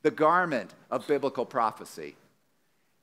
the 0.01 0.11
garment 0.11 0.73
of 0.89 1.07
biblical 1.07 1.45
prophecy. 1.45 2.15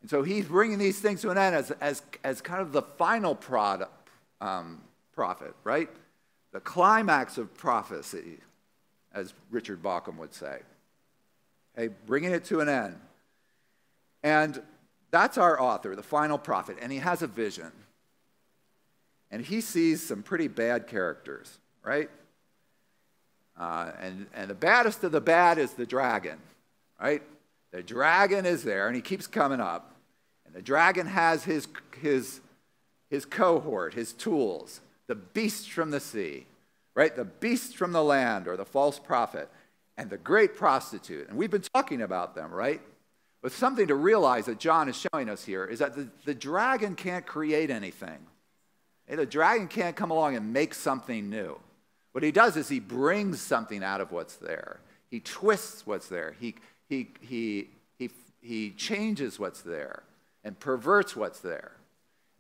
And 0.01 0.11
so 0.11 0.23
he's 0.23 0.47
bringing 0.47 0.79
these 0.79 1.01
things 1.01 1.23
to 1.23 1.31
an 1.31 1.39
end 1.39 1.55
as, 1.55 1.71
as, 1.81 2.03
as 2.25 2.41
kind 2.41 2.61
of 2.61 2.73
the 2.73 2.83
final 2.83 3.35
product, 3.35 3.93
um, 4.41 4.81
prophet, 5.13 5.55
right? 5.65 5.89
The 6.53 6.61
climax 6.61 7.39
of 7.39 7.55
prophecy, 7.57 8.39
as 9.13 9.35
Richard 9.51 9.83
Bauckham 9.83 10.17
would 10.17 10.35
say. 10.35 10.61
Hey, 11.77 11.89
bringing 12.07 12.33
it 12.33 12.45
to 12.47 12.61
an 12.61 12.69
end. 12.69 12.97
And 14.23 14.63
that's 15.11 15.39
our 15.39 15.61
author, 15.61 15.95
the 15.97 16.03
final 16.03 16.39
prophet, 16.39 16.77
and 16.81 16.93
he 16.93 16.99
has 16.99 17.23
a 17.23 17.27
vision 17.27 17.73
and 19.31 19.45
he 19.45 19.61
sees 19.61 20.03
some 20.03 20.23
pretty 20.23 20.49
bad 20.49 20.87
characters, 20.87 21.59
right? 21.83 22.11
Uh, 23.59 23.91
and, 24.01 24.27
and 24.35 24.51
the 24.51 24.55
baddest 24.55 25.03
of 25.05 25.13
the 25.13 25.21
bad 25.21 25.59
is 25.59 25.73
the 25.73 25.87
dragon, 25.87 26.39
right? 27.01 27.23
The 27.73 27.83
dragon 27.83 28.47
is 28.47 28.63
there, 28.63 28.87
and 28.87 28.97
he 28.97 29.03
keeps 29.03 29.27
coming 29.27 29.61
up. 29.61 29.95
And 30.47 30.55
the 30.55 30.63
dragon 30.63 31.07
has 31.07 31.45
his, 31.45 31.69
his, 32.01 32.41
his 33.11 33.27
cohort, 33.27 33.95
his 33.95 34.13
tools, 34.13 34.81
the 35.07 35.15
beast 35.15 35.71
from 35.71 35.91
the 35.91 36.01
sea, 36.01 36.47
right? 36.95 37.15
The 37.15 37.25
beast 37.25 37.77
from 37.77 37.93
the 37.93 38.03
land, 38.03 38.49
or 38.49 38.57
the 38.57 38.65
false 38.65 38.99
prophet, 38.99 39.51
and 39.99 40.09
the 40.09 40.17
great 40.17 40.55
prostitute. 40.55 41.29
And 41.29 41.37
we've 41.37 41.51
been 41.51 41.61
talking 41.61 42.01
about 42.01 42.35
them, 42.35 42.53
right? 42.53 42.81
But 43.43 43.53
something 43.53 43.89
to 43.89 43.95
realize 43.95 44.47
that 44.47 44.59
John 44.59 44.89
is 44.89 44.97
showing 45.13 45.29
us 45.29 45.45
here 45.45 45.65
is 45.65 45.81
that 45.81 45.95
the, 45.95 46.09
the 46.25 46.35
dragon 46.35 46.95
can't 46.95 47.27
create 47.27 47.71
anything. 47.71 48.19
The 49.09 49.27
dragon 49.27 49.69
can't 49.69 49.97
come 49.97 50.11
along 50.11 50.37
and 50.37 50.53
make 50.53 50.75
something 50.75 51.31
new. 51.31 51.59
What 52.13 52.25
he 52.25 52.33
does 52.33 52.57
is 52.57 52.69
he 52.69 52.81
brings 52.81 53.41
something 53.41 53.83
out 53.83 54.01
of 54.01 54.13
what's 54.13 54.37
there. 54.37 54.81
He 55.11 55.21
twists 55.21 55.87
what's 55.87 56.09
there. 56.09 56.35
He, 56.39 56.55
he, 56.89 57.09
he, 57.21 57.69
he, 57.99 58.11
he 58.41 58.71
changes 58.71 59.39
what's 59.39 59.63
there 59.63 60.03
and 60.45 60.59
perverts 60.59 61.17
what's 61.17 61.41
there. 61.41 61.73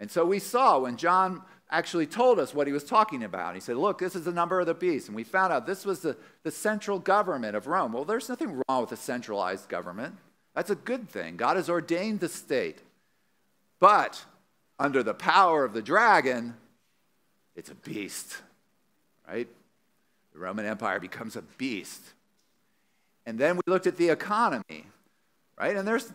And 0.00 0.10
so 0.10 0.24
we 0.24 0.38
saw 0.38 0.78
when 0.78 0.96
John 0.96 1.42
actually 1.70 2.06
told 2.06 2.38
us 2.38 2.54
what 2.54 2.66
he 2.66 2.72
was 2.72 2.84
talking 2.84 3.24
about. 3.24 3.54
He 3.54 3.60
said, 3.60 3.76
Look, 3.76 3.98
this 3.98 4.14
is 4.14 4.24
the 4.24 4.32
number 4.32 4.60
of 4.60 4.66
the 4.66 4.74
beast. 4.74 5.08
And 5.08 5.16
we 5.16 5.24
found 5.24 5.52
out 5.52 5.66
this 5.66 5.84
was 5.84 6.00
the, 6.00 6.16
the 6.42 6.50
central 6.50 6.98
government 6.98 7.56
of 7.56 7.66
Rome. 7.66 7.92
Well, 7.92 8.04
there's 8.04 8.28
nothing 8.28 8.62
wrong 8.68 8.80
with 8.82 8.92
a 8.92 8.96
centralized 8.96 9.68
government. 9.68 10.16
That's 10.54 10.70
a 10.70 10.76
good 10.76 11.08
thing. 11.08 11.36
God 11.36 11.56
has 11.56 11.68
ordained 11.68 12.20
the 12.20 12.28
state. 12.28 12.78
But 13.80 14.24
under 14.78 15.02
the 15.02 15.14
power 15.14 15.64
of 15.64 15.72
the 15.72 15.82
dragon, 15.82 16.54
it's 17.56 17.70
a 17.70 17.74
beast, 17.74 18.36
right? 19.26 19.48
The 20.32 20.38
Roman 20.38 20.66
Empire 20.66 21.00
becomes 21.00 21.36
a 21.36 21.42
beast. 21.42 22.00
And 23.26 23.38
then 23.38 23.56
we 23.56 23.62
looked 23.66 23.86
at 23.86 23.96
the 23.96 24.10
economy, 24.10 24.86
right? 25.58 25.76
And 25.76 25.86
there's, 25.86 26.10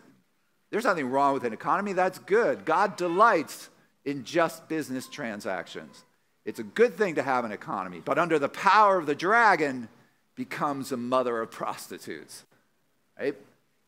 there's 0.70 0.84
nothing 0.84 1.10
wrong 1.10 1.34
with 1.34 1.44
an 1.44 1.52
economy. 1.52 1.92
That's 1.92 2.18
good. 2.18 2.64
God 2.64 2.96
delights 2.96 3.68
in 4.04 4.24
just 4.24 4.68
business 4.68 5.06
transactions. 5.06 6.04
It's 6.44 6.58
a 6.58 6.64
good 6.64 6.94
thing 6.94 7.14
to 7.14 7.22
have 7.22 7.44
an 7.44 7.52
economy, 7.52 8.02
but 8.04 8.18
under 8.18 8.38
the 8.38 8.48
power 8.48 8.98
of 8.98 9.06
the 9.06 9.14
dragon 9.14 9.88
becomes 10.34 10.92
a 10.92 10.96
mother 10.96 11.40
of 11.40 11.50
prostitutes. 11.50 12.44
Right? 13.18 13.36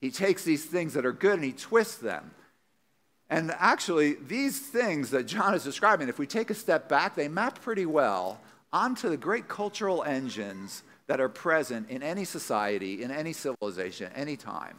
He 0.00 0.11
takes 0.11 0.45
these 0.45 0.64
things 0.64 0.95
that 0.95 1.04
are 1.04 1.12
good 1.12 1.35
and 1.35 1.45
he 1.45 1.52
twists 1.52 1.97
them. 1.97 2.30
And 3.28 3.52
actually, 3.59 4.14
these 4.14 4.61
things 4.61 5.11
that 5.11 5.26
John 5.26 5.54
is 5.54 5.64
describing, 5.64 6.09
if 6.09 6.18
we 6.18 6.26
take 6.26 6.50
a 6.50 6.54
step 6.54 6.88
back, 6.88 7.16
they 7.16 7.28
map 7.28 7.61
pretty 7.61 7.87
well 7.87 8.40
onto 8.73 9.09
the 9.09 9.16
great 9.16 9.49
cultural 9.49 10.04
engines 10.04 10.83
that 11.06 11.21
are 11.21 11.28
present 11.28 11.88
in 11.90 12.02
any 12.02 12.25
society, 12.25 13.02
in 13.02 13.11
any 13.11 13.33
civilization, 13.33 14.12
any 14.14 14.37
time. 14.37 14.76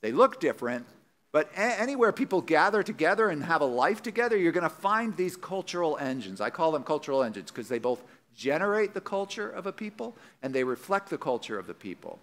They 0.00 0.12
look 0.12 0.40
different, 0.40 0.86
but 1.32 1.50
anywhere 1.54 2.12
people 2.12 2.40
gather 2.40 2.82
together 2.82 3.28
and 3.28 3.42
have 3.44 3.60
a 3.60 3.66
life 3.66 4.02
together, 4.02 4.36
you're 4.36 4.52
going 4.52 4.62
to 4.62 4.70
find 4.70 5.16
these 5.16 5.36
cultural 5.36 5.98
engines. 5.98 6.40
I 6.40 6.50
call 6.50 6.72
them 6.72 6.84
cultural 6.84 7.22
engines 7.22 7.50
because 7.50 7.68
they 7.68 7.78
both 7.78 8.02
generate 8.34 8.94
the 8.94 9.00
culture 9.00 9.48
of 9.48 9.66
a 9.66 9.72
people 9.72 10.16
and 10.42 10.54
they 10.54 10.64
reflect 10.64 11.10
the 11.10 11.18
culture 11.18 11.58
of 11.58 11.66
the 11.66 11.74
people. 11.74 12.18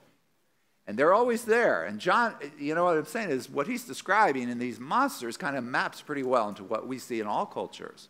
And 0.87 0.97
they're 0.97 1.13
always 1.13 1.45
there. 1.45 1.83
And 1.83 1.99
John, 1.99 2.35
you 2.59 2.75
know 2.75 2.83
what 2.83 2.97
I'm 2.97 3.05
saying 3.05 3.31
is 3.31 3.49
what 3.49 3.67
he's 3.67 3.85
describing 3.85 4.49
in 4.49 4.59
these 4.59 4.79
monsters 4.79 5.35
kind 5.35 5.57
of 5.57 5.63
maps 5.63 6.01
pretty 6.01 6.23
well 6.23 6.47
into 6.49 6.63
what 6.63 6.87
we 6.87 6.99
see 6.99 7.19
in 7.19 7.27
all 7.27 7.45
cultures. 7.45 8.09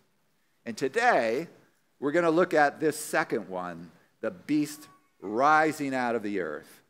And 0.66 0.76
today, 0.76 1.48
we're 2.00 2.12
going 2.12 2.26
to 2.26 2.32
look 2.32 2.54
at 2.54 2.80
this 2.80 3.00
second 3.00 3.48
one 3.48 3.92
the 4.22 4.32
beast 4.32 4.88
rising 5.22 5.94
out 5.94 6.16
of 6.16 6.24
the 6.24 6.40
earth, 6.40 6.82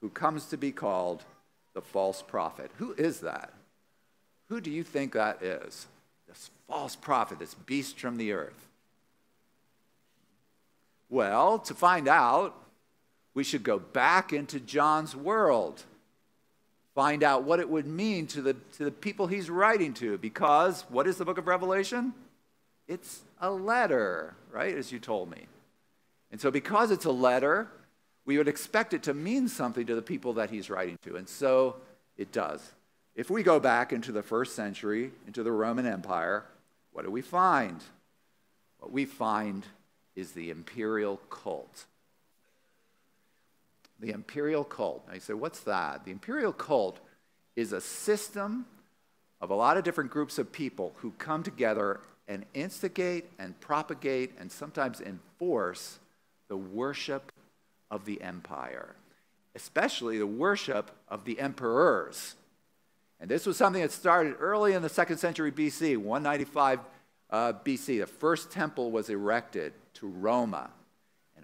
who 0.00 0.08
comes 0.08 0.46
to 0.46 0.56
be 0.56 0.70
called 0.70 1.24
the 1.74 1.82
false 1.82 2.22
prophet. 2.22 2.70
Who 2.78 2.94
is 2.94 3.20
that? 3.20 3.52
Who 4.48 4.60
do 4.60 4.70
you 4.70 4.84
think 4.84 5.12
that 5.12 5.42
is? 5.42 5.86
This 6.28 6.50
false 6.68 6.96
prophet, 6.96 7.38
this 7.38 7.54
beast 7.54 7.98
from 7.98 8.16
the 8.16 8.32
earth. 8.32 8.68
Well, 11.08 11.58
to 11.60 11.74
find 11.74 12.08
out, 12.08 12.54
we 13.34 13.44
should 13.44 13.62
go 13.62 13.78
back 13.78 14.32
into 14.32 14.60
John's 14.60 15.14
world, 15.14 15.82
find 16.94 17.22
out 17.22 17.44
what 17.44 17.60
it 17.60 17.68
would 17.68 17.86
mean 17.86 18.26
to 18.28 18.42
the, 18.42 18.54
to 18.76 18.84
the 18.84 18.90
people 18.90 19.26
he's 19.26 19.50
writing 19.50 19.92
to. 19.94 20.16
Because 20.18 20.84
what 20.88 21.06
is 21.06 21.16
the 21.16 21.24
book 21.24 21.38
of 21.38 21.46
Revelation? 21.46 22.14
It's 22.86 23.22
a 23.40 23.50
letter, 23.50 24.34
right? 24.50 24.74
As 24.74 24.92
you 24.92 24.98
told 24.98 25.30
me. 25.30 25.46
And 26.30 26.40
so, 26.40 26.50
because 26.50 26.90
it's 26.90 27.04
a 27.04 27.12
letter, 27.12 27.68
we 28.24 28.38
would 28.38 28.48
expect 28.48 28.94
it 28.94 29.02
to 29.04 29.14
mean 29.14 29.48
something 29.48 29.86
to 29.86 29.94
the 29.94 30.02
people 30.02 30.34
that 30.34 30.50
he's 30.50 30.70
writing 30.70 30.98
to. 31.04 31.16
And 31.16 31.28
so 31.28 31.76
it 32.16 32.32
does. 32.32 32.72
If 33.14 33.30
we 33.30 33.42
go 33.42 33.60
back 33.60 33.92
into 33.92 34.12
the 34.12 34.22
first 34.22 34.56
century, 34.56 35.12
into 35.26 35.42
the 35.42 35.52
Roman 35.52 35.86
Empire, 35.86 36.44
what 36.92 37.04
do 37.04 37.10
we 37.10 37.22
find? 37.22 37.80
what 38.84 38.92
we 38.92 39.06
find 39.06 39.64
is 40.14 40.32
the 40.32 40.50
imperial 40.50 41.16
cult. 41.30 41.86
The 44.04 44.12
imperial 44.12 44.64
cult. 44.64 45.06
Now 45.08 45.14
you 45.14 45.20
say, 45.20 45.34
what's 45.34 45.60
that? 45.60 46.04
The 46.04 46.10
imperial 46.10 46.52
cult 46.52 47.00
is 47.56 47.72
a 47.72 47.80
system 47.80 48.66
of 49.40 49.50
a 49.50 49.54
lot 49.54 49.76
of 49.76 49.84
different 49.84 50.10
groups 50.10 50.38
of 50.38 50.52
people 50.52 50.94
who 50.96 51.12
come 51.12 51.42
together 51.42 52.00
and 52.26 52.44
instigate 52.54 53.26
and 53.38 53.58
propagate 53.60 54.32
and 54.38 54.50
sometimes 54.50 55.00
enforce 55.00 55.98
the 56.48 56.56
worship 56.56 57.32
of 57.90 58.04
the 58.04 58.20
empire, 58.22 58.94
especially 59.54 60.18
the 60.18 60.26
worship 60.26 60.90
of 61.08 61.24
the 61.24 61.38
emperors. 61.38 62.34
And 63.20 63.30
this 63.30 63.46
was 63.46 63.56
something 63.56 63.82
that 63.82 63.92
started 63.92 64.36
early 64.40 64.72
in 64.72 64.82
the 64.82 64.88
second 64.88 65.18
century 65.18 65.52
BC, 65.52 65.96
195 65.96 66.80
uh, 67.30 67.52
BC. 67.64 68.00
The 68.00 68.06
first 68.06 68.50
temple 68.50 68.90
was 68.90 69.08
erected 69.08 69.72
to 69.94 70.06
Roma. 70.06 70.70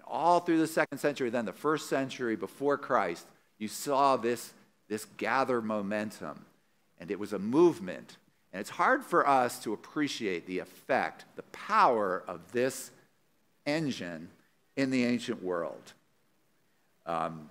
And 0.01 0.07
all 0.07 0.39
through 0.39 0.57
the 0.57 0.67
second 0.67 0.97
century, 0.97 1.29
then 1.29 1.45
the 1.45 1.53
first 1.53 1.87
century 1.87 2.35
before 2.35 2.77
Christ, 2.77 3.27
you 3.59 3.67
saw 3.67 4.17
this, 4.17 4.53
this 4.89 5.05
gather 5.17 5.61
momentum. 5.61 6.45
And 6.99 7.11
it 7.11 7.19
was 7.19 7.33
a 7.33 7.39
movement. 7.39 8.17
And 8.51 8.59
it's 8.59 8.71
hard 8.71 9.03
for 9.03 9.27
us 9.27 9.59
to 9.59 9.73
appreciate 9.73 10.47
the 10.47 10.59
effect, 10.59 11.25
the 11.35 11.43
power 11.43 12.23
of 12.27 12.51
this 12.51 12.89
engine 13.65 14.29
in 14.75 14.89
the 14.89 15.05
ancient 15.05 15.43
world. 15.43 15.93
Um, 17.05 17.49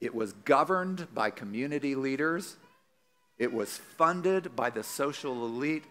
it 0.00 0.14
was 0.14 0.32
governed 0.32 1.06
by 1.14 1.30
community 1.30 1.94
leaders, 1.94 2.56
it 3.38 3.52
was 3.52 3.76
funded 3.76 4.56
by 4.56 4.70
the 4.70 4.82
social 4.82 5.46
elite, 5.46 5.84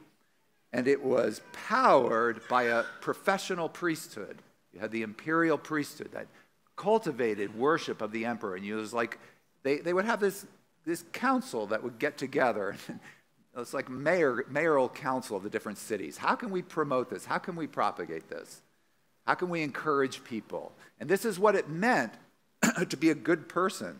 and 0.73 0.87
it 0.87 1.03
was 1.03 1.41
powered 1.53 2.41
by 2.49 2.63
a 2.63 2.83
professional 3.01 3.69
priesthood. 3.69 4.37
You 4.73 4.79
had 4.79 4.91
the 4.91 5.01
imperial 5.01 5.57
priesthood 5.57 6.11
that 6.13 6.27
cultivated 6.75 7.57
worship 7.57 8.01
of 8.01 8.11
the 8.11 8.25
emperor, 8.25 8.55
and 8.55 8.65
it 8.65 8.73
was 8.73 8.93
like 8.93 9.19
they, 9.63 9.77
they 9.77 9.93
would 9.93 10.05
have 10.05 10.19
this, 10.19 10.45
this 10.85 11.03
council 11.11 11.67
that 11.67 11.83
would 11.83 11.99
get 11.99 12.17
together. 12.17 12.75
it's 13.57 13.73
like 13.73 13.89
mayor, 13.89 14.45
mayoral 14.49 14.89
council 14.89 15.37
of 15.37 15.43
the 15.43 15.49
different 15.49 15.77
cities. 15.77 16.17
How 16.17 16.35
can 16.35 16.49
we 16.49 16.61
promote 16.61 17.09
this? 17.09 17.25
How 17.25 17.37
can 17.37 17.55
we 17.55 17.67
propagate 17.67 18.29
this? 18.29 18.61
How 19.25 19.35
can 19.35 19.49
we 19.49 19.61
encourage 19.61 20.23
people? 20.23 20.71
And 20.99 21.09
this 21.09 21.25
is 21.25 21.37
what 21.37 21.55
it 21.55 21.69
meant 21.69 22.13
to 22.89 22.97
be 22.97 23.09
a 23.09 23.15
good 23.15 23.47
person 23.47 23.99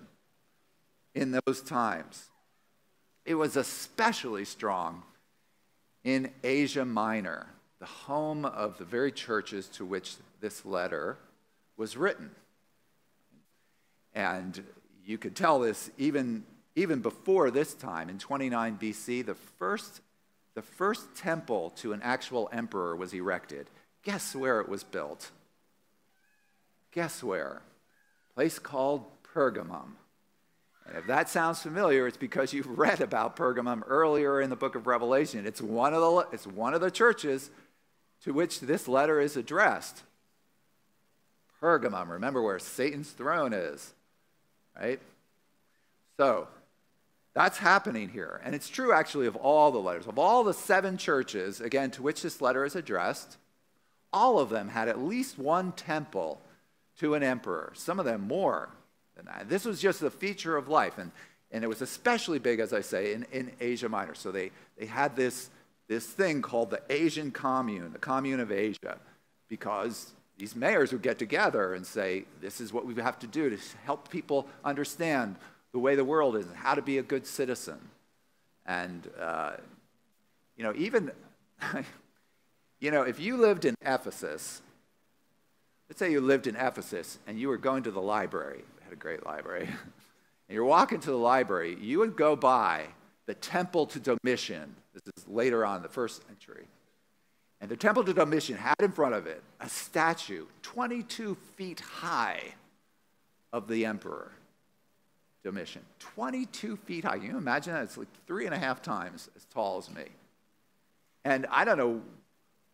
in 1.14 1.40
those 1.46 1.62
times. 1.62 2.30
It 3.26 3.36
was 3.36 3.56
especially 3.56 4.46
strong 4.46 5.04
in 6.04 6.32
Asia 6.44 6.86
Minor, 6.86 7.48
the 7.80 7.86
home 7.86 8.46
of 8.46 8.78
the 8.78 8.86
very 8.86 9.12
churches 9.12 9.68
to 9.70 9.86
which 9.86 10.16
this 10.42 10.66
letter 10.66 11.18
was 11.78 11.96
written. 11.96 12.32
And 14.14 14.64
you 15.06 15.18
could 15.18 15.36
tell 15.36 15.60
this 15.60 15.90
even, 15.98 16.44
even 16.76 17.00
before 17.00 17.50
this 17.50 17.74
time, 17.74 18.10
in 18.10 18.18
29 18.18 18.78
BC, 18.78 19.26
the 19.26 19.36
first, 19.36 20.02
the 20.56 20.62
first 20.62 21.16
temple 21.16 21.70
to 21.78 21.94
an 21.94 22.02
actual 22.04 22.50
emperor 22.52 22.96
was 22.96 23.14
erected. 23.14 23.70
Guess 24.04 24.36
where 24.36 24.60
it 24.60 24.68
was 24.68 24.84
built? 24.84 25.32
Guess 26.92 27.24
where? 27.24 27.62
Place 28.36 28.60
called 28.60 29.06
Pergamum. 29.24 29.94
And 30.88 30.98
if 30.98 31.08
that 31.08 31.30
sounds 31.30 31.62
familiar, 31.62 32.08
it's 32.08 32.18
because 32.18 32.52
you've 32.52 32.78
read 32.78 33.00
about 33.00 33.38
Pergamum 33.38 33.84
earlier 33.88 34.42
in 34.42 34.50
the 34.50 34.56
book 34.56 34.76
of 34.76 34.88
Revelation. 34.88 35.46
It's 35.46 35.62
one 35.62 35.94
of 35.94 36.02
the, 36.02 36.28
it's 36.34 36.48
one 36.48 36.74
of 36.74 36.82
the 36.82 36.92
churches 36.92 37.50
to 38.24 38.34
which 38.34 38.60
this 38.60 38.88
letter 38.88 39.22
is 39.22 39.38
addressed. 39.38 40.04
Pergamum, 41.62 42.10
remember 42.10 42.42
where 42.42 42.60
Satan's 42.60 43.12
throne 43.12 43.54
is, 43.54 43.94
right? 44.80 45.00
So, 46.18 46.48
that's 47.34 47.58
happening 47.58 48.10
here. 48.10 48.42
And 48.44 48.54
it's 48.54 48.68
true, 48.68 48.92
actually, 48.94 49.28
of 49.28 49.36
all 49.36 49.72
the 49.72 49.80
letters. 49.80 50.08
Of 50.08 50.20
all 50.20 50.44
the 50.44 50.54
seven 50.54 50.98
churches, 50.98 51.62
again, 51.62 51.92
to 51.92 52.02
which 52.02 52.22
this 52.22 52.42
letter 52.42 52.66
is 52.66 52.76
addressed, 52.76 53.38
all 54.12 54.40
of 54.40 54.50
them 54.50 54.70
had 54.70 54.90
at 54.90 55.00
least 55.00 55.40
one 55.40 55.72
temple 55.72 56.42
to 57.00 57.16
an 57.16 57.24
emperor, 57.24 57.72
some 57.74 58.00
of 58.00 58.06
them 58.06 58.28
more 58.28 58.70
than 59.16 59.26
that. 59.26 59.48
This 59.48 59.64
was 59.64 59.80
just 59.82 60.02
a 60.02 60.10
feature 60.10 60.58
of 60.58 60.68
life. 60.68 60.98
And, 60.98 61.12
and 61.52 61.64
it 61.64 61.68
was 61.68 61.82
especially 61.82 62.40
big, 62.40 62.60
as 62.60 62.74
I 62.74 62.82
say, 62.82 63.14
in, 63.14 63.26
in 63.32 63.52
Asia 63.62 63.88
Minor. 63.88 64.16
So 64.16 64.32
they, 64.32 64.52
they 64.78 64.86
had 64.86 65.16
this, 65.16 65.50
this 65.88 66.06
thing 66.06 66.42
called 66.42 66.70
the 66.70 66.82
Asian 66.90 67.32
Commune, 67.32 67.94
the 67.94 68.00
Commune 68.00 68.42
of 68.42 68.52
Asia, 68.52 68.98
because 69.48 70.12
these 70.42 70.56
mayors 70.56 70.92
would 70.92 71.04
get 71.04 71.20
together 71.20 71.76
and 71.76 71.86
say, 71.86 72.26
this 72.42 72.60
is 72.60 72.74
what 72.74 72.84
we 72.84 72.96
have 72.96 73.20
to 73.20 73.28
do 73.28 73.52
to 73.52 73.58
help 73.86 74.10
people 74.10 74.48
understand 74.66 75.36
the 75.72 75.78
way 75.78 75.94
the 75.94 76.04
world 76.04 76.36
is 76.36 76.48
and 76.48 76.56
how 76.56 76.74
to 76.74 76.82
be 76.82 76.98
a 76.98 77.04
good 77.04 77.28
citizen. 77.28 77.78
And, 78.66 79.08
uh, 79.20 79.52
you 80.58 80.64
know, 80.64 80.74
even, 80.76 81.12
you 82.80 82.90
know, 82.90 83.04
if 83.04 83.20
you 83.20 83.38
lived 83.38 83.66
in 83.66 83.76
Ephesus, 83.84 84.64
let's 85.88 86.00
say 86.00 86.12
you 86.12 86.20
lived 86.20 86.48
in 86.48 86.56
Ephesus 86.56 87.20
and 87.28 87.40
you 87.40 87.48
were 87.48 87.58
going 87.58 87.84
to 87.84 87.92
the 87.92 88.02
library, 88.02 88.64
had 88.84 88.94
a 88.94 88.96
great 88.96 89.24
library, 89.24 89.66
and 89.68 90.56
you're 90.56 90.66
walking 90.66 91.00
to 91.02 91.12
the 91.12 91.18
library, 91.18 91.78
you 91.80 92.00
would 92.00 92.16
go 92.16 92.36
by 92.36 92.88
the 93.28 93.36
Temple 93.36 93.86
to 93.86 94.00
Domitian. 94.00 94.76
This 94.96 95.04
is 95.16 95.28
later 95.28 95.64
on, 95.64 95.84
the 95.84 95.88
first 95.88 96.26
century. 96.28 96.66
And 97.62 97.70
the 97.70 97.78
Temple 97.78 98.04
to 98.06 98.14
Domitian 98.14 98.58
had 98.58 98.76
in 98.80 98.92
front 98.92 99.14
of 99.14 99.28
it 99.28 99.44
a 99.60 99.70
statue 99.70 100.46
22 100.64 101.36
feet 101.56 101.80
high 101.80 102.42
of 103.54 103.68
the 103.68 103.86
emperor. 103.86 104.32
Domitian. 105.44 105.84
22 106.00 106.76
feet 106.78 107.04
high. 107.04 107.18
Can 107.18 107.28
you 107.28 107.38
imagine 107.38 107.74
that? 107.74 107.84
It's 107.84 107.98
like 107.98 108.08
three 108.28 108.46
and 108.46 108.54
a 108.54 108.58
half 108.58 108.82
times 108.82 109.30
as 109.36 109.46
tall 109.46 109.78
as 109.78 109.90
me. 109.90 110.06
And 111.24 111.46
I 111.50 111.66
don't 111.66 111.78
know, 111.78 112.02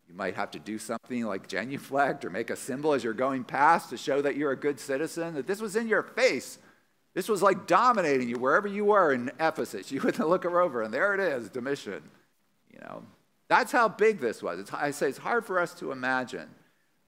you 0.07 0.15
might 0.15 0.35
have 0.35 0.51
to 0.51 0.59
do 0.59 0.77
something 0.77 1.25
like 1.25 1.47
genuflect 1.47 2.23
or 2.23 2.29
make 2.29 2.49
a 2.49 2.55
symbol 2.55 2.93
as 2.93 3.03
you're 3.03 3.13
going 3.13 3.43
past 3.43 3.89
to 3.89 3.97
show 3.97 4.21
that 4.21 4.35
you're 4.35 4.51
a 4.51 4.57
good 4.57 4.79
citizen, 4.79 5.33
that 5.35 5.47
this 5.47 5.61
was 5.61 5.75
in 5.75 5.87
your 5.87 6.03
face. 6.03 6.59
This 7.13 7.27
was 7.27 7.41
like 7.41 7.67
dominating 7.67 8.29
you 8.29 8.37
wherever 8.37 8.67
you 8.67 8.85
were 8.85 9.11
in 9.11 9.31
Ephesus. 9.39 9.91
You 9.91 10.01
would 10.01 10.19
look 10.19 10.43
her 10.43 10.61
over, 10.61 10.81
and 10.81 10.93
there 10.93 11.13
it 11.13 11.19
is, 11.19 11.49
Domitian. 11.49 12.03
You 12.71 12.79
know, 12.81 13.03
that's 13.47 13.71
how 13.71 13.87
big 13.87 14.19
this 14.19 14.43
was. 14.43 14.59
It's, 14.59 14.73
I 14.73 14.91
say 14.91 15.09
it's 15.09 15.17
hard 15.17 15.45
for 15.45 15.59
us 15.59 15.73
to 15.75 15.91
imagine 15.91 16.49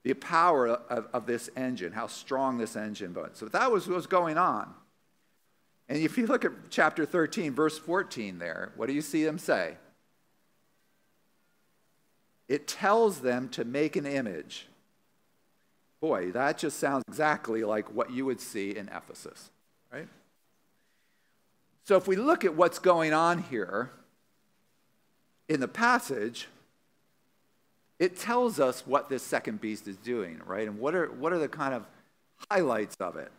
the 0.02 0.14
power 0.14 0.68
of, 0.68 1.06
of 1.12 1.26
this 1.26 1.50
engine, 1.56 1.92
how 1.92 2.06
strong 2.06 2.58
this 2.58 2.76
engine 2.76 3.12
was. 3.12 3.32
So 3.34 3.46
that 3.46 3.70
was 3.70 3.86
what 3.86 3.96
was 3.96 4.06
going 4.06 4.38
on. 4.38 4.72
And 5.88 5.98
if 5.98 6.16
you 6.16 6.26
look 6.26 6.44
at 6.44 6.52
chapter 6.70 7.04
13, 7.04 7.52
verse 7.52 7.78
14 7.78 8.38
there, 8.38 8.72
what 8.76 8.86
do 8.86 8.92
you 8.94 9.02
see 9.02 9.24
them 9.24 9.38
say? 9.38 9.74
It 12.48 12.66
tells 12.66 13.20
them 13.20 13.48
to 13.50 13.64
make 13.64 13.96
an 13.96 14.06
image. 14.06 14.66
Boy, 16.00 16.30
that 16.32 16.56
just 16.56 16.78
sounds 16.78 17.04
exactly 17.08 17.62
like 17.62 17.92
what 17.92 18.10
you 18.10 18.24
would 18.24 18.40
see 18.40 18.74
in 18.74 18.88
Ephesus, 18.88 19.50
right? 19.92 20.08
So 21.84 21.96
if 21.96 22.08
we 22.08 22.16
look 22.16 22.44
at 22.44 22.54
what's 22.54 22.78
going 22.78 23.12
on 23.12 23.42
here 23.42 23.90
in 25.50 25.58
the 25.58 25.68
passage, 25.68 26.46
it 27.98 28.16
tells 28.16 28.60
us 28.60 28.86
what 28.86 29.10
this 29.10 29.22
second 29.22 29.60
beast 29.60 29.88
is 29.88 29.96
doing, 29.96 30.40
right? 30.46 30.66
And 30.66 30.78
what 30.78 30.94
are, 30.94 31.08
what 31.08 31.32
are 31.32 31.38
the 31.38 31.48
kind 31.48 31.74
of 31.74 31.84
highlights 32.48 32.96
of 33.00 33.16
it? 33.16 33.30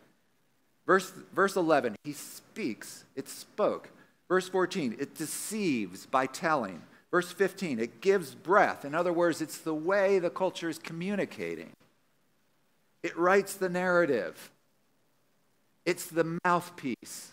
Verse, 0.86 1.10
verse 1.34 1.56
11, 1.56 1.96
he 2.04 2.12
speaks, 2.12 3.04
it 3.16 3.28
spoke. 3.28 3.88
Verse 4.28 4.48
14, 4.48 4.96
it 5.00 5.14
deceives 5.14 6.04
by 6.06 6.26
telling. 6.26 6.82
Verse 7.10 7.32
15, 7.32 7.78
it 7.78 8.00
gives 8.02 8.34
breath. 8.34 8.84
In 8.84 8.94
other 8.94 9.12
words, 9.12 9.40
it's 9.40 9.58
the 9.58 9.74
way 9.74 10.18
the 10.18 10.30
culture 10.30 10.68
is 10.68 10.78
communicating. 10.78 11.70
It 13.02 13.16
writes 13.16 13.54
the 13.54 13.68
narrative. 13.68 14.50
It's 15.86 16.06
the 16.06 16.38
mouthpiece. 16.44 17.32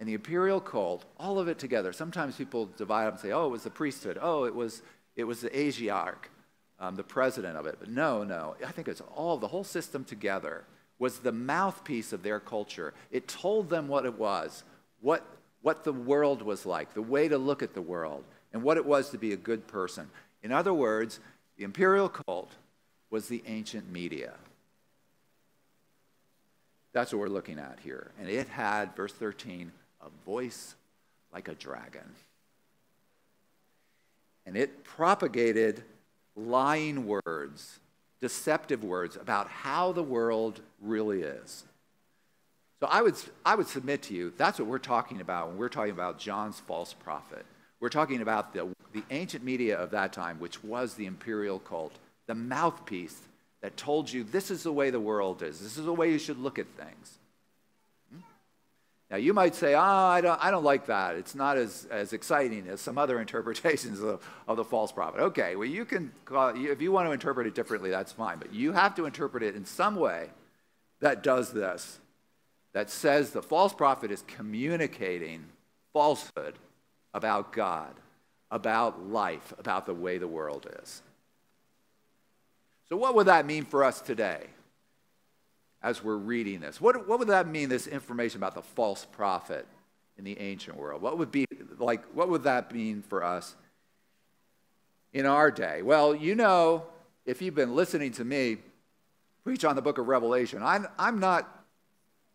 And 0.00 0.08
the 0.08 0.14
imperial 0.14 0.60
cult, 0.60 1.04
all 1.18 1.38
of 1.38 1.46
it 1.46 1.58
together. 1.58 1.92
Sometimes 1.92 2.34
people 2.34 2.70
divide 2.78 3.06
up 3.06 3.12
and 3.12 3.20
say, 3.20 3.32
oh, 3.32 3.46
it 3.46 3.50
was 3.50 3.64
the 3.64 3.70
priesthood. 3.70 4.18
Oh, 4.20 4.44
it 4.44 4.54
was, 4.54 4.82
it 5.14 5.24
was 5.24 5.42
the 5.42 5.50
Asiarch, 5.50 6.30
um, 6.80 6.96
the 6.96 7.04
president 7.04 7.58
of 7.58 7.66
it. 7.66 7.76
But 7.78 7.90
no, 7.90 8.24
no. 8.24 8.56
I 8.66 8.72
think 8.72 8.88
it's 8.88 9.02
all, 9.14 9.36
the 9.36 9.48
whole 9.48 9.62
system 9.62 10.04
together 10.04 10.64
was 10.98 11.18
the 11.18 11.32
mouthpiece 11.32 12.14
of 12.14 12.22
their 12.22 12.40
culture. 12.40 12.94
It 13.10 13.28
told 13.28 13.68
them 13.68 13.88
what 13.88 14.06
it 14.06 14.18
was, 14.18 14.64
what, 15.00 15.22
what 15.60 15.84
the 15.84 15.92
world 15.92 16.40
was 16.40 16.64
like, 16.64 16.94
the 16.94 17.02
way 17.02 17.28
to 17.28 17.36
look 17.36 17.62
at 17.62 17.74
the 17.74 17.82
world, 17.82 18.24
and 18.54 18.62
what 18.62 18.78
it 18.78 18.86
was 18.86 19.10
to 19.10 19.18
be 19.18 19.32
a 19.32 19.36
good 19.36 19.66
person. 19.66 20.08
In 20.42 20.50
other 20.50 20.72
words, 20.72 21.20
the 21.58 21.64
imperial 21.64 22.08
cult 22.08 22.52
was 23.10 23.28
the 23.28 23.42
ancient 23.46 23.90
media. 23.92 24.32
That's 26.92 27.12
what 27.12 27.20
we're 27.20 27.28
looking 27.28 27.58
at 27.58 27.78
here. 27.82 28.10
And 28.18 28.28
it 28.28 28.48
had, 28.48 28.96
verse 28.96 29.12
13, 29.12 29.72
a 30.00 30.08
voice 30.24 30.74
like 31.32 31.48
a 31.48 31.54
dragon. 31.54 32.14
And 34.46 34.56
it 34.56 34.84
propagated 34.84 35.82
lying 36.36 37.06
words, 37.06 37.78
deceptive 38.20 38.82
words 38.82 39.16
about 39.16 39.48
how 39.48 39.92
the 39.92 40.02
world 40.02 40.60
really 40.80 41.22
is. 41.22 41.64
So 42.80 42.88
I 42.90 43.02
would, 43.02 43.14
I 43.44 43.54
would 43.54 43.68
submit 43.68 44.02
to 44.02 44.14
you 44.14 44.32
that's 44.36 44.58
what 44.58 44.66
we're 44.66 44.78
talking 44.78 45.20
about 45.20 45.48
when 45.48 45.58
we're 45.58 45.68
talking 45.68 45.92
about 45.92 46.18
John's 46.18 46.60
false 46.60 46.94
prophet. 46.94 47.44
We're 47.78 47.90
talking 47.90 48.22
about 48.22 48.52
the, 48.54 48.68
the 48.92 49.02
ancient 49.10 49.44
media 49.44 49.78
of 49.78 49.90
that 49.90 50.12
time, 50.12 50.38
which 50.40 50.64
was 50.64 50.94
the 50.94 51.06
imperial 51.06 51.58
cult, 51.58 51.92
the 52.26 52.34
mouthpiece 52.34 53.20
that 53.60 53.76
told 53.76 54.10
you 54.10 54.24
this 54.24 54.50
is 54.50 54.62
the 54.62 54.72
way 54.72 54.90
the 54.90 55.00
world 55.00 55.42
is, 55.42 55.60
this 55.60 55.76
is 55.76 55.84
the 55.84 55.92
way 55.92 56.10
you 56.10 56.18
should 56.18 56.38
look 56.38 56.58
at 56.58 56.66
things. 56.68 57.18
Now, 59.10 59.16
you 59.16 59.34
might 59.34 59.56
say, 59.56 59.74
oh, 59.74 59.80
I 59.80 60.20
don't, 60.20 60.38
I 60.42 60.52
don't 60.52 60.62
like 60.62 60.86
that. 60.86 61.16
It's 61.16 61.34
not 61.34 61.56
as, 61.56 61.88
as 61.90 62.12
exciting 62.12 62.68
as 62.68 62.80
some 62.80 62.96
other 62.96 63.20
interpretations 63.24 64.00
of, 64.00 64.22
of 64.46 64.56
the 64.56 64.64
false 64.64 64.92
prophet. 64.92 65.20
Okay, 65.20 65.56
well, 65.56 65.66
you 65.66 65.84
can, 65.84 66.12
call, 66.24 66.50
if 66.54 66.80
you 66.80 66.92
want 66.92 67.08
to 67.08 67.12
interpret 67.12 67.46
it 67.46 67.54
differently, 67.54 67.90
that's 67.90 68.12
fine. 68.12 68.38
But 68.38 68.54
you 68.54 68.72
have 68.72 68.94
to 68.96 69.06
interpret 69.06 69.42
it 69.42 69.56
in 69.56 69.64
some 69.64 69.96
way 69.96 70.28
that 71.00 71.22
does 71.22 71.52
this, 71.52 71.98
that 72.72 72.88
says 72.88 73.30
the 73.30 73.42
false 73.42 73.72
prophet 73.72 74.12
is 74.12 74.22
communicating 74.28 75.46
falsehood 75.92 76.54
about 77.12 77.52
God, 77.52 77.92
about 78.50 79.08
life, 79.08 79.52
about 79.58 79.86
the 79.86 79.94
way 79.94 80.18
the 80.18 80.28
world 80.28 80.68
is. 80.82 81.02
So, 82.88 82.96
what 82.96 83.14
would 83.14 83.26
that 83.26 83.46
mean 83.46 83.64
for 83.64 83.82
us 83.82 84.00
today 84.00 84.46
as 85.82 86.04
we're 86.04 86.16
reading 86.16 86.60
this? 86.60 86.80
What, 86.80 87.08
what 87.08 87.18
would 87.18 87.28
that 87.28 87.48
mean, 87.48 87.68
this 87.68 87.86
information 87.86 88.38
about 88.38 88.54
the 88.54 88.62
false 88.62 89.04
prophet 89.04 89.66
in 90.18 90.24
the 90.24 90.38
ancient 90.38 90.76
world? 90.76 91.00
What 91.00 91.18
would, 91.18 91.30
be, 91.30 91.46
like, 91.78 92.04
what 92.14 92.28
would 92.28 92.42
that 92.44 92.72
mean 92.72 93.02
for 93.02 93.24
us 93.24 93.56
in 95.12 95.26
our 95.26 95.50
day? 95.50 95.82
Well, 95.82 96.14
you 96.14 96.34
know, 96.34 96.84
if 97.24 97.40
you've 97.40 97.54
been 97.54 97.74
listening 97.74 98.12
to 98.12 98.24
me 98.24 98.58
preach 99.42 99.64
on 99.64 99.76
the 99.76 99.82
book 99.82 99.98
of 99.98 100.08
Revelation, 100.08 100.62
I'm, 100.62 100.86
I'm 100.98 101.18
not, 101.18 101.48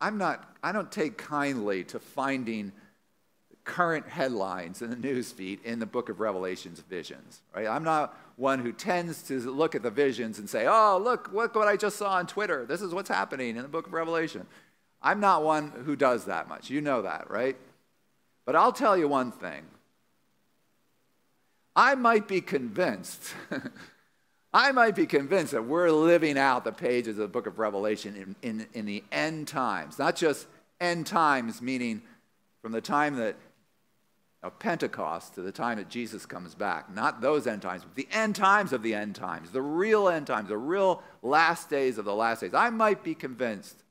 I'm 0.00 0.18
not, 0.18 0.56
I 0.62 0.72
don't 0.72 0.90
take 0.90 1.16
kindly 1.16 1.84
to 1.84 1.98
finding 1.98 2.72
current 3.64 4.08
headlines 4.08 4.80
in 4.80 4.90
the 4.90 4.96
news 4.96 5.32
feed 5.32 5.60
in 5.64 5.78
the 5.78 5.86
book 5.86 6.08
of 6.08 6.20
Revelation's 6.20 6.80
visions. 6.80 7.42
Right? 7.54 7.66
I'm 7.66 7.84
not 7.84 8.16
one 8.36 8.58
who 8.58 8.70
tends 8.70 9.22
to 9.24 9.40
look 9.50 9.74
at 9.74 9.82
the 9.82 9.90
visions 9.90 10.38
and 10.38 10.48
say, 10.48 10.66
oh, 10.68 11.00
look, 11.02 11.32
look 11.32 11.54
what 11.54 11.66
I 11.66 11.76
just 11.76 11.96
saw 11.96 12.10
on 12.10 12.26
Twitter. 12.26 12.66
This 12.66 12.82
is 12.82 12.92
what's 12.92 13.08
happening 13.08 13.56
in 13.56 13.62
the 13.62 13.68
book 13.68 13.86
of 13.86 13.92
Revelation. 13.94 14.46
I'm 15.02 15.20
not 15.20 15.42
one 15.42 15.72
who 15.84 15.96
does 15.96 16.26
that 16.26 16.48
much. 16.48 16.68
You 16.68 16.80
know 16.80 17.02
that, 17.02 17.30
right? 17.30 17.56
But 18.44 18.56
I'll 18.56 18.72
tell 18.72 18.96
you 18.96 19.08
one 19.08 19.32
thing. 19.32 19.64
I 21.74 21.94
might 21.94 22.28
be 22.28 22.40
convinced, 22.40 23.34
I 24.52 24.72
might 24.72 24.94
be 24.94 25.06
convinced 25.06 25.52
that 25.52 25.64
we're 25.64 25.90
living 25.90 26.38
out 26.38 26.64
the 26.64 26.72
pages 26.72 27.18
of 27.18 27.22
the 27.22 27.28
book 27.28 27.46
of 27.46 27.58
Revelation 27.58 28.36
in, 28.42 28.60
in, 28.60 28.66
in 28.72 28.86
the 28.86 29.04
end 29.12 29.48
times. 29.48 29.98
Not 29.98 30.16
just 30.16 30.46
end 30.80 31.06
times, 31.06 31.60
meaning 31.60 32.02
from 32.62 32.72
the 32.72 32.80
time 32.80 33.16
that 33.16 33.36
of 34.42 34.58
Pentecost 34.58 35.34
to 35.34 35.42
the 35.42 35.52
time 35.52 35.78
that 35.78 35.88
Jesus 35.88 36.26
comes 36.26 36.54
back. 36.54 36.94
Not 36.94 37.20
those 37.20 37.46
end 37.46 37.62
times, 37.62 37.82
but 37.82 37.94
the 37.94 38.08
end 38.12 38.36
times 38.36 38.72
of 38.72 38.82
the 38.82 38.94
end 38.94 39.14
times, 39.14 39.50
the 39.50 39.62
real 39.62 40.08
end 40.08 40.26
times, 40.26 40.48
the 40.48 40.58
real 40.58 41.02
last 41.22 41.68
days 41.68 41.98
of 41.98 42.04
the 42.04 42.14
last 42.14 42.40
days. 42.40 42.54
I 42.54 42.70
might 42.70 43.02
be 43.02 43.14
convinced. 43.14 43.82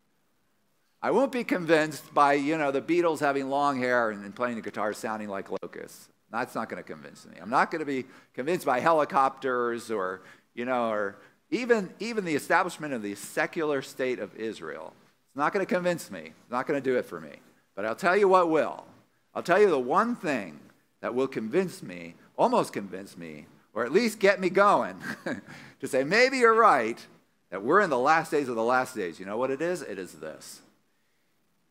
I 1.02 1.12
won't 1.12 1.32
be 1.32 1.44
convinced 1.44 2.14
by, 2.14 2.34
you 2.34 2.58
know, 2.58 2.72
the 2.72 2.82
Beatles 2.82 3.20
having 3.20 3.50
long 3.50 3.78
hair 3.78 4.12
and, 4.12 4.24
and 4.24 4.36
playing 4.36 4.56
the 4.56 4.62
guitar 4.62 4.94
sounding 4.94 5.30
like 5.30 5.50
locusts. 5.52 6.10
That's 6.32 6.56
not 6.56 6.70
going 6.70 6.82
to 6.82 6.88
convince 6.88 7.26
me. 7.26 7.38
I'm 7.42 7.50
not 7.50 7.70
going 7.70 7.80
to 7.80 7.86
be 7.86 8.06
convinced 8.34 8.66
by 8.66 8.80
helicopters 8.80 9.92
or, 9.92 10.22
you 10.54 10.66
know, 10.66 10.90
or 10.90 11.18
even, 11.50 11.94
even 12.00 12.26
the 12.26 12.36
establishment 12.36 12.94
of 12.94 13.02
the 13.02 13.16
secular 13.16 13.82
state 13.82 14.20
of 14.20 14.36
Israel. 14.36 14.94
It's 15.30 15.38
not 15.38 15.54
going 15.54 15.66
to 15.66 15.72
convince 15.72 16.10
me. 16.10 16.22
It's 16.22 16.52
not 16.52 16.66
going 16.66 16.82
to 16.82 16.90
do 16.90 16.98
it 16.98 17.06
for 17.06 17.20
me. 17.22 17.34
But 17.76 17.86
I'll 17.86 17.96
tell 17.96 18.18
you 18.18 18.28
what 18.28 18.50
will. 18.50 18.86
I'll 19.36 19.44
tell 19.44 19.60
you 19.60 19.70
the 19.70 19.78
one 19.78 20.16
thing 20.16 20.60
that 21.02 21.14
will 21.14 21.28
convince 21.28 21.84
me, 21.84 22.16
almost 22.38 22.74
convince 22.74 23.18
me, 23.18 23.48
or 23.74 23.84
at 23.84 23.92
least 23.92 24.20
get 24.20 24.40
me 24.40 24.50
going 24.50 24.96
to 25.82 25.88
say, 25.88 26.04
maybe 26.04 26.38
you're 26.38 26.56
right, 26.56 27.06
that 27.50 27.62
we're 27.62 27.82
in 27.82 27.90
the 27.90 28.00
last 28.00 28.32
days 28.32 28.48
of 28.48 28.56
the 28.56 28.64
last 28.64 28.96
days. 28.96 29.20
You 29.20 29.26
know 29.26 29.38
what 29.38 29.52
it 29.52 29.62
is? 29.62 29.82
It 29.82 30.00
is 30.00 30.14
this 30.14 30.62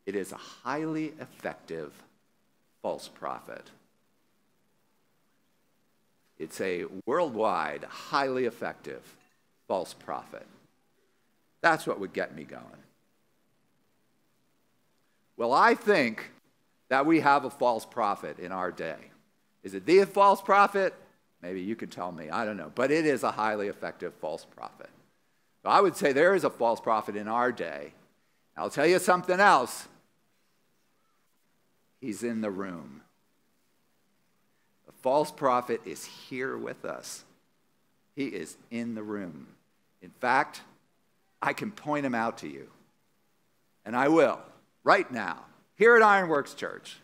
it 0.05 0.15
is 0.15 0.31
a 0.31 0.37
highly 0.37 1.13
effective 1.19 1.91
false 2.83 3.07
prophet. 3.07 3.71
It's 6.37 6.61
a 6.61 6.85
worldwide, 7.05 7.83
highly 7.85 8.45
effective 8.45 9.01
false 9.67 9.93
prophet. 9.93 10.45
That's 11.61 11.87
what 11.87 11.99
would 11.99 12.13
get 12.13 12.35
me 12.35 12.43
going. 12.43 12.63
Well, 15.37 15.53
I 15.53 15.73
think 15.73 16.31
that 16.89 17.05
we 17.05 17.19
have 17.19 17.45
a 17.45 17.49
false 17.49 17.85
prophet 17.85 18.39
in 18.39 18.51
our 18.51 18.71
day. 18.71 18.97
Is 19.63 19.73
it 19.73 19.85
the 19.85 20.03
false 20.05 20.41
prophet? 20.41 20.93
Maybe 21.41 21.61
you 21.61 21.75
can 21.75 21.89
tell 21.89 22.11
me. 22.11 22.29
I 22.29 22.45
don't 22.45 22.57
know. 22.57 22.71
But 22.73 22.91
it 22.91 23.05
is 23.05 23.23
a 23.23 23.31
highly 23.31 23.67
effective 23.67 24.13
false 24.15 24.45
prophet. 24.45 24.89
So 25.63 25.69
I 25.69 25.81
would 25.81 25.95
say 25.95 26.13
there 26.13 26.35
is 26.35 26.43
a 26.43 26.49
false 26.49 26.79
prophet 26.79 27.15
in 27.15 27.27
our 27.27 27.51
day. 27.51 27.93
I'll 28.55 28.69
tell 28.69 28.85
you 28.85 28.99
something 28.99 29.39
else. 29.39 29.87
He's 31.99 32.23
in 32.23 32.41
the 32.41 32.51
room. 32.51 33.01
The 34.85 34.93
false 35.01 35.31
prophet 35.31 35.81
is 35.85 36.05
here 36.05 36.55
with 36.55 36.85
us. 36.85 37.23
He 38.15 38.27
is 38.27 38.57
in 38.69 38.95
the 38.95 39.03
room. 39.03 39.47
In 40.01 40.11
fact, 40.11 40.61
I 41.41 41.53
can 41.53 41.71
point 41.71 42.05
him 42.05 42.15
out 42.15 42.37
to 42.39 42.47
you. 42.47 42.69
And 43.85 43.95
I 43.95 44.07
will, 44.07 44.39
right 44.83 45.09
now. 45.11 45.45
Here 45.75 45.95
at 45.95 46.01
Ironworks 46.01 46.53
Church, 46.53 46.97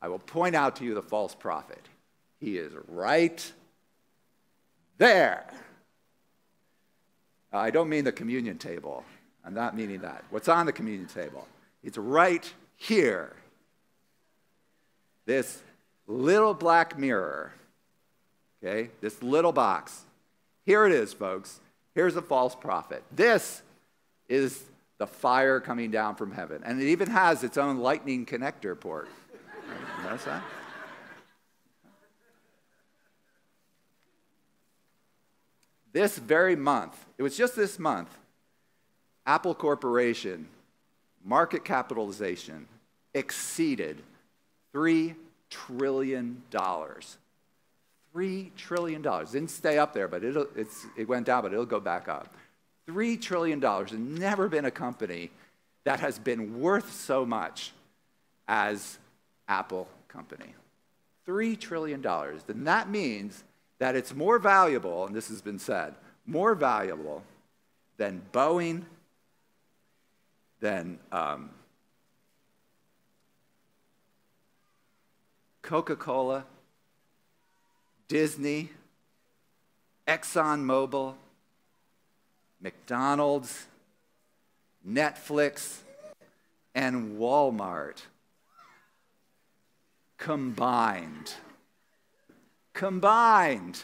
I 0.00 0.08
will 0.08 0.18
point 0.18 0.54
out 0.54 0.76
to 0.76 0.84
you 0.84 0.94
the 0.94 1.02
false 1.02 1.34
prophet. 1.34 1.82
He 2.40 2.58
is 2.58 2.72
right 2.88 3.52
there. 4.98 5.46
I 7.52 7.70
don't 7.70 7.88
mean 7.88 8.04
the 8.04 8.12
communion 8.12 8.58
table. 8.58 9.04
I'm 9.44 9.54
not 9.54 9.76
meaning 9.76 10.00
that. 10.00 10.24
What's 10.30 10.48
on 10.48 10.66
the 10.66 10.72
communion 10.72 11.06
table? 11.06 11.46
It's 11.82 11.96
right 11.96 12.52
here. 12.76 13.34
This 15.24 15.62
little 16.06 16.54
black 16.54 16.98
mirror, 16.98 17.52
okay? 18.62 18.90
This 19.00 19.22
little 19.22 19.52
box. 19.52 20.02
Here 20.64 20.86
it 20.86 20.92
is, 20.92 21.12
folks. 21.12 21.60
Here's 21.94 22.16
a 22.16 22.22
false 22.22 22.54
prophet. 22.54 23.02
This 23.12 23.62
is 24.28 24.64
the 24.98 25.06
fire 25.06 25.60
coming 25.60 25.90
down 25.90 26.14
from 26.14 26.32
heaven. 26.32 26.62
And 26.64 26.80
it 26.80 26.86
even 26.86 27.10
has 27.10 27.44
its 27.44 27.58
own 27.58 27.78
lightning 27.78 28.26
connector 28.26 28.78
port. 28.78 29.08
Notice 30.02 30.24
that? 30.24 30.42
This 35.92 36.18
very 36.18 36.56
month, 36.56 36.94
it 37.16 37.22
was 37.22 37.36
just 37.36 37.56
this 37.56 37.78
month, 37.78 38.16
Apple 39.26 39.54
Corporation 39.54 40.46
market 41.24 41.64
capitalization 41.64 42.68
exceeded 43.14 44.02
$3 44.74 45.14
trillion. 45.50 46.42
$3 46.52 48.50
trillion. 48.56 49.02
Didn't 49.02 49.48
stay 49.48 49.78
up 49.78 49.92
there, 49.92 50.06
but 50.08 50.22
it 50.22 50.36
it 50.96 51.08
went 51.08 51.26
down, 51.26 51.42
but 51.42 51.52
it'll 51.52 51.66
go 51.66 51.80
back 51.80 52.08
up. 52.08 52.34
$3 52.88 53.20
trillion. 53.20 53.60
Never 54.18 54.48
been 54.48 54.64
a 54.64 54.70
company 54.70 55.30
that 55.84 56.00
has 56.00 56.18
been 56.18 56.60
worth 56.60 56.92
so 56.92 57.24
much 57.24 57.72
as 58.48 58.98
Apple 59.48 59.88
Company. 60.08 60.54
$3 61.26 61.58
trillion. 61.58 62.02
Then 62.02 62.64
that 62.64 62.88
means 62.88 63.44
that 63.78 63.96
it's 63.96 64.14
more 64.14 64.38
valuable, 64.38 65.06
and 65.06 65.14
this 65.14 65.28
has 65.28 65.42
been 65.42 65.58
said, 65.58 65.94
more 66.26 66.54
valuable 66.54 67.22
than 67.96 68.22
Boeing, 68.32 68.82
than 70.60 70.98
um, 71.12 71.50
Coca 75.62 75.96
Cola, 75.96 76.44
Disney, 78.08 78.70
ExxonMobil, 80.06 81.14
McDonald's, 82.60 83.66
Netflix, 84.86 85.78
and 86.74 87.18
Walmart 87.18 88.02
combined. 90.18 91.32
Combined. 92.72 93.82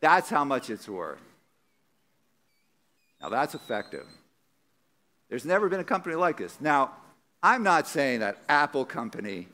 That's 0.00 0.28
how 0.28 0.44
much 0.44 0.70
it's 0.70 0.88
worth. 0.88 1.20
Now, 3.20 3.28
that's 3.28 3.54
effective. 3.54 4.06
There's 5.28 5.44
never 5.44 5.68
been 5.68 5.80
a 5.80 5.84
company 5.84 6.16
like 6.16 6.36
this. 6.36 6.60
Now, 6.60 6.90
I'm 7.42 7.62
not 7.62 7.86
saying 7.86 8.20
that 8.20 8.38
Apple 8.48 8.84
Company 8.84 9.48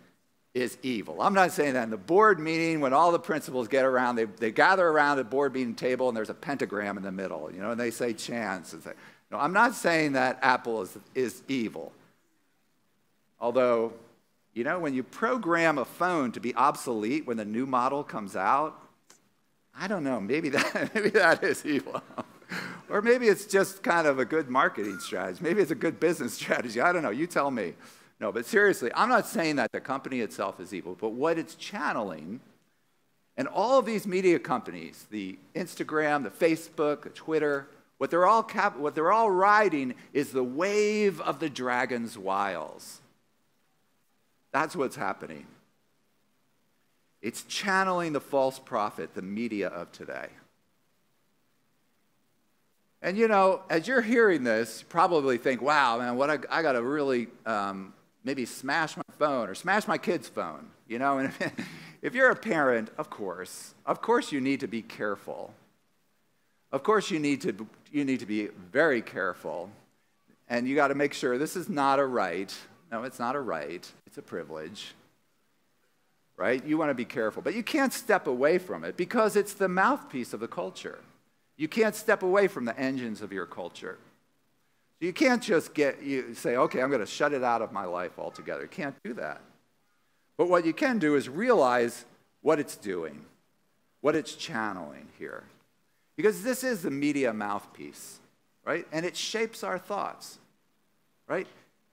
is 0.61 0.79
evil. 0.83 1.21
I'm 1.21 1.35
not 1.35 1.53
saying 1.53 1.75
that 1.75 1.85
in 1.85 1.91
the 1.91 1.97
board 1.97 2.39
meeting 2.39 2.81
when 2.81 2.93
all 2.93 3.13
the 3.13 3.19
principals 3.19 3.69
get 3.69 3.85
around, 3.85 4.17
they, 4.17 4.25
they 4.25 4.51
gather 4.51 4.87
around 4.87 5.17
the 5.17 5.25
board 5.25 5.55
meeting 5.55 5.75
table 5.75 6.09
and 6.09 6.17
there's 6.17 6.31
a 6.31 6.35
pentagram 6.35 6.97
in 6.97 7.03
the 7.03 7.13
middle, 7.13 7.51
you 7.53 7.61
know, 7.61 7.71
and 7.71 7.81
they 7.81 7.91
say 7.91 8.13
chance. 8.13 8.73
And 8.73 8.83
say, 8.83 8.93
no, 9.31 9.39
I'm 9.39 9.53
not 9.53 9.75
saying 9.75 10.13
that 10.13 10.39
Apple 10.43 10.83
is, 10.83 10.99
is 11.15 11.43
evil. 11.49 11.93
Although, 13.41 13.93
you 14.55 14.65
know, 14.65 14.79
when 14.79 14.95
you 14.95 15.03
program 15.03 15.79
a 15.79 15.85
phone 15.85 16.33
to 16.33 16.41
be 16.41 16.55
obsolete 16.55 17.27
when 17.27 17.37
the 17.37 17.45
new 17.45 17.67
model 17.67 18.03
comes 18.03 18.37
out, 18.37 18.81
I 19.79 19.87
don't 19.87 20.03
know, 20.03 20.21
maybe 20.21 20.49
that, 20.51 20.95
maybe 20.95 21.11
that 21.11 21.43
is 21.43 21.65
evil. 21.65 22.03
or 22.89 23.03
maybe 23.03 23.29
it's 23.29 23.47
just 23.47 23.83
kind 23.83 24.07
of 24.07 24.19
a 24.19 24.25
good 24.25 24.49
marketing 24.49 24.99
strategy. 24.99 25.41
Maybe 25.43 25.61
it's 25.61 25.71
a 25.71 25.77
good 25.77 26.01
business 26.01 26.35
strategy. 26.43 26.81
I 26.81 26.93
don't 26.93 27.03
know. 27.03 27.11
You 27.11 27.27
tell 27.27 27.51
me. 27.51 27.75
No, 28.21 28.33
but 28.33 28.47
seriously, 28.47 28.91
I'm 28.95 29.09
not 29.09 29.27
saying 29.27 29.57
that 29.57 29.71
the 29.73 29.81
company 29.81 30.21
itself 30.21 30.59
is 30.59 30.75
evil, 30.75 30.97
but 31.01 31.11
what 31.11 31.39
it's 31.39 31.55
channeling, 31.55 32.41
and 33.37 33.47
all 33.47 33.79
of 33.79 33.87
these 33.87 34.07
media 34.07 34.39
companies, 34.41 35.07
the 35.11 35.39
Instagram, 35.55 36.25
the 36.25 36.31
Facebook, 36.31 37.03
the 37.03 37.11
Twitter, 37.11 37.69
what 37.99 38.11
they're 38.11 38.27
all, 38.27 38.43
cap- 38.43 38.77
what 38.77 38.95
they're 38.95 39.13
all 39.13 39.31
riding 39.31 39.95
is 40.13 40.33
the 40.33 40.43
wave 40.43 41.21
of 41.21 41.39
the 41.39 41.49
dragon's 41.49 42.19
wiles. 42.19 43.01
That's 44.53 44.75
what's 44.75 44.97
happening. 44.97 45.47
It's 47.23 47.43
channeling 47.45 48.13
the 48.13 48.21
false 48.21 48.59
prophet, 48.59 49.15
the 49.15 49.23
media 49.23 49.69
of 49.69 49.93
today. 49.93 50.29
And 53.03 53.17
you 53.17 53.29
know, 53.29 53.63
as 53.71 53.87
you're 53.87 54.03
hearing 54.03 54.43
this, 54.43 54.81
you 54.81 54.87
probably 54.89 55.39
think, 55.39 55.63
wow, 55.63 55.99
man, 55.99 56.17
what 56.17 56.31
I, 56.31 56.39
I 56.51 56.63
got 56.63 56.73
to 56.73 56.83
really 56.83 57.29
um, 57.47 57.93
maybe 58.25 58.45
smash 58.45 58.97
my 58.97 59.03
phone 59.19 59.49
or 59.49 59.55
smash 59.55 59.87
my 59.87 59.99
kid's 59.99 60.29
phone. 60.29 60.69
You 60.87 60.99
know, 60.99 61.19
and 61.19 61.33
if, 62.03 62.15
you're 62.15 62.31
a 62.31 62.37
parent, 62.37 62.91
of 62.99 63.11
course, 63.11 63.75
of 63.87 64.01
course 64.01 64.33
you 64.33 64.41
need 64.41 64.61
to 64.61 64.69
be 64.69 64.83
careful. 64.83 65.53
Of 66.71 66.83
course 66.83 67.11
you 67.11 67.19
need 67.19 67.41
to, 67.43 67.67
you 67.93 68.05
need 68.05 68.21
to 68.21 68.27
be 68.27 68.49
very 68.73 69.03
careful. 69.03 69.71
And 70.49 70.67
you 70.67 70.75
got 70.75 70.89
to 70.89 70.95
make 70.95 71.13
sure 71.13 71.39
this 71.39 71.57
is 71.57 71.69
not 71.69 71.99
a 71.99 72.07
right. 72.07 72.55
No, 72.91 73.05
it's 73.05 73.19
not 73.19 73.37
a 73.37 73.41
right. 73.41 73.87
It's 74.07 74.19
a 74.19 74.23
privilege. 74.23 74.95
Right? 76.37 76.65
You 76.65 76.79
want 76.79 76.91
to 76.91 76.95
be 76.95 77.05
careful. 77.05 77.43
But 77.43 77.55
you 77.55 77.63
can't 77.63 77.93
step 77.93 78.27
away 78.27 78.59
from 78.59 78.85
it 78.85 78.97
because 78.97 79.37
it's 79.37 79.55
the 79.55 79.69
mouthpiece 79.69 80.33
of 80.33 80.41
the 80.41 80.49
culture. 80.49 81.01
You 81.57 81.69
can't 81.69 81.95
step 81.95 82.23
away 82.23 82.47
from 82.47 82.65
the 82.65 82.79
engines 82.79 83.21
of 83.21 83.33
your 83.33 83.45
culture. 83.45 83.99
You 85.01 85.13
can't 85.13 85.43
just 85.43 85.75
get 85.75 86.03
you 86.03 86.35
say, 86.35 86.57
okay, 86.57 86.83
I'm 86.83 86.89
going 86.89 87.01
to 87.01 87.07
shut 87.07 87.33
it 87.33 87.45
out 87.45 87.63
of 87.63 87.73
my 87.73 87.85
life 87.85 88.19
altogether. 88.19 88.63
You 88.63 88.69
can't 88.69 88.97
do 89.05 89.15
that. 89.15 89.41
But 90.37 90.49
what 90.49 90.65
you 90.65 90.73
can 90.73 90.99
do 90.99 91.15
is 91.15 91.29
realize 91.29 92.05
what 92.43 92.59
it's 92.59 92.77
doing, 92.77 93.25
what 94.01 94.17
it's 94.17 94.35
channeling 94.35 95.09
here. 95.19 95.45
Because 96.17 96.43
this 96.43 96.65
is 96.65 96.83
the 96.83 96.91
media 96.91 97.33
mouthpiece, 97.33 98.19
right? 98.65 98.87
And 98.91 99.07
it 99.07 99.17
shapes 99.17 99.63
our 99.63 99.79
thoughts, 99.79 100.39
right? 101.29 101.47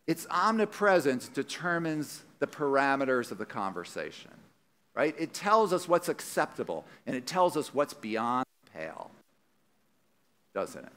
Its 0.07 0.25
omnipresence 0.29 1.27
determines 1.27 2.23
the 2.39 2.47
parameters 2.47 3.31
of 3.31 3.37
the 3.37 3.45
conversation, 3.45 4.31
right? 4.95 5.15
It 5.17 5.33
tells 5.33 5.73
us 5.73 5.87
what's 5.87 6.09
acceptable 6.09 6.85
and 7.05 7.15
it 7.15 7.27
tells 7.27 7.55
us 7.55 7.73
what's 7.73 7.93
beyond 7.93 8.45
the 8.65 8.79
pale, 8.79 9.11
doesn't 10.53 10.85
it? 10.85 10.91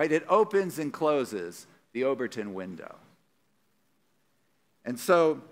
Right? 0.00 0.12
It 0.12 0.24
opens 0.30 0.78
and 0.78 0.90
closes 0.90 1.66
the 1.92 2.04
Overton 2.04 2.54
window. 2.54 2.96
And 4.82 4.98
so 4.98 5.42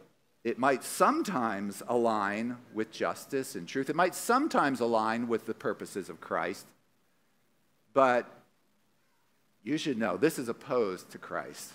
it 0.42 0.58
might 0.58 0.82
sometimes 0.82 1.82
align 1.87 2.56
with 2.72 2.90
justice 2.90 3.54
and 3.54 3.68
truth. 3.68 3.90
It 3.90 3.94
might 3.94 4.14
sometimes 4.14 4.80
align 4.80 5.28
with 5.28 5.44
the 5.44 5.52
purposes 5.52 6.08
of 6.08 6.22
Christ. 6.22 6.66
But 7.92 8.24
you 9.62 9.76
should 9.76 9.98
know 9.98 10.16
this 10.16 10.38
is 10.38 10.48
opposed 10.48 11.11
to 11.11 11.18
Christ. 11.18 11.74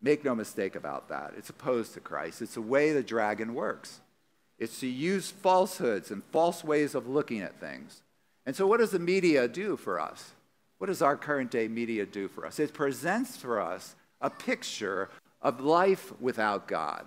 Make 0.00 0.24
no 0.24 0.34
mistake 0.34 0.74
about 0.74 1.10
that. 1.10 1.34
It's 1.36 1.50
opposed 1.50 1.92
to 1.92 2.00
Christ. 2.00 2.40
It's 2.40 2.54
the 2.54 2.62
way 2.62 2.94
the 2.94 3.02
dragon 3.02 3.52
works. 3.52 4.00
It's 4.58 4.80
to 4.80 4.86
use 4.86 5.30
falsehoods 5.30 6.10
and 6.10 6.24
false 6.32 6.64
ways 6.64 6.94
of 6.94 7.06
looking 7.06 7.42
at 7.42 7.60
things. 7.60 8.00
And 8.46 8.56
so, 8.56 8.66
what 8.66 8.80
does 8.80 8.92
the 8.92 8.98
media 8.98 9.46
do 9.48 9.76
for 9.76 10.00
us? 10.00 10.32
What 10.78 10.86
does 10.86 11.02
our 11.02 11.16
current 11.16 11.50
day 11.50 11.68
media 11.68 12.06
do 12.06 12.28
for 12.28 12.46
us? 12.46 12.58
It 12.58 12.72
presents 12.72 13.36
for 13.36 13.60
us 13.60 13.94
a 14.20 14.30
picture 14.30 15.10
of 15.42 15.60
life 15.60 16.12
without 16.20 16.66
God, 16.66 17.06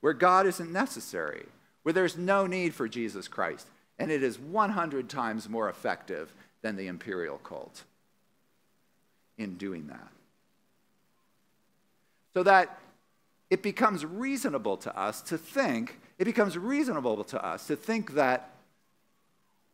where 0.00 0.12
God 0.12 0.46
isn't 0.46 0.72
necessary, 0.72 1.46
where 1.82 1.92
there's 1.92 2.16
no 2.16 2.46
need 2.46 2.74
for 2.74 2.88
Jesus 2.88 3.28
Christ. 3.28 3.66
And 3.98 4.10
it 4.10 4.22
is 4.22 4.38
100 4.38 5.08
times 5.08 5.48
more 5.48 5.68
effective 5.68 6.32
than 6.62 6.76
the 6.76 6.86
imperial 6.86 7.38
cult 7.38 7.84
in 9.36 9.56
doing 9.56 9.86
that. 9.88 10.08
So 12.34 12.42
that 12.42 12.78
it 13.50 13.62
becomes 13.62 14.04
reasonable 14.04 14.76
to 14.78 14.98
us 14.98 15.20
to 15.22 15.38
think, 15.38 15.98
it 16.18 16.24
becomes 16.24 16.56
reasonable 16.58 17.24
to 17.24 17.44
us 17.44 17.66
to 17.66 17.76
think 17.76 18.14
that 18.14 18.50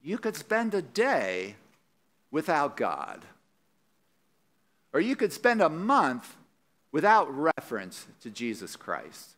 you 0.02 0.18
could 0.18 0.36
spend 0.36 0.74
a 0.74 0.82
day 0.82 1.56
without 2.34 2.76
God. 2.76 3.24
Or 4.92 4.98
you 4.98 5.14
could 5.14 5.32
spend 5.32 5.62
a 5.62 5.68
month 5.68 6.36
without 6.90 7.32
reference 7.32 8.08
to 8.22 8.28
Jesus 8.28 8.74
Christ. 8.74 9.36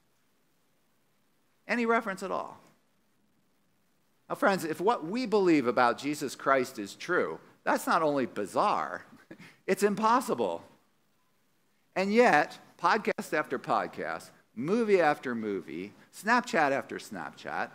Any 1.69 1.85
reference 1.85 2.23
at 2.23 2.31
all. 2.31 2.59
Now, 4.31 4.35
friends, 4.35 4.65
if 4.65 4.81
what 4.81 5.05
we 5.05 5.27
believe 5.27 5.67
about 5.67 5.99
Jesus 5.99 6.35
Christ 6.35 6.79
is 6.79 6.95
true, 6.95 7.39
that's 7.65 7.87
not 7.87 8.01
only 8.01 8.25
bizarre, 8.25 9.05
it's 9.67 9.83
impossible. 9.83 10.65
And 11.95 12.15
yet, 12.15 12.59
podcast 12.83 13.35
after 13.35 13.59
podcast, 13.59 14.31
movie 14.55 15.03
after 15.03 15.35
movie, 15.35 15.93
Snapchat 16.17 16.73
after 16.73 16.97
Snapchat, 16.97 17.69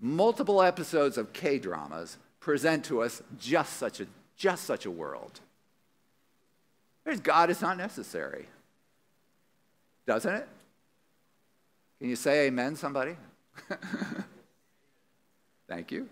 multiple 0.00 0.60
episodes 0.60 1.16
of 1.16 1.32
K 1.32 1.60
dramas 1.60 2.18
present 2.40 2.84
to 2.86 3.02
us 3.02 3.22
just 3.38 3.74
such 3.74 4.00
a 4.00 4.06
just 4.40 4.64
such 4.64 4.86
a 4.86 4.90
world. 4.90 5.38
There's 7.04 7.20
God 7.20 7.50
is 7.50 7.60
not 7.60 7.76
necessary. 7.76 8.46
Doesn't 10.06 10.34
it? 10.34 10.48
Can 11.98 12.08
you 12.08 12.16
say 12.16 12.46
amen, 12.46 12.74
somebody? 12.74 13.16
Thank 15.68 15.92
you. 15.92 16.08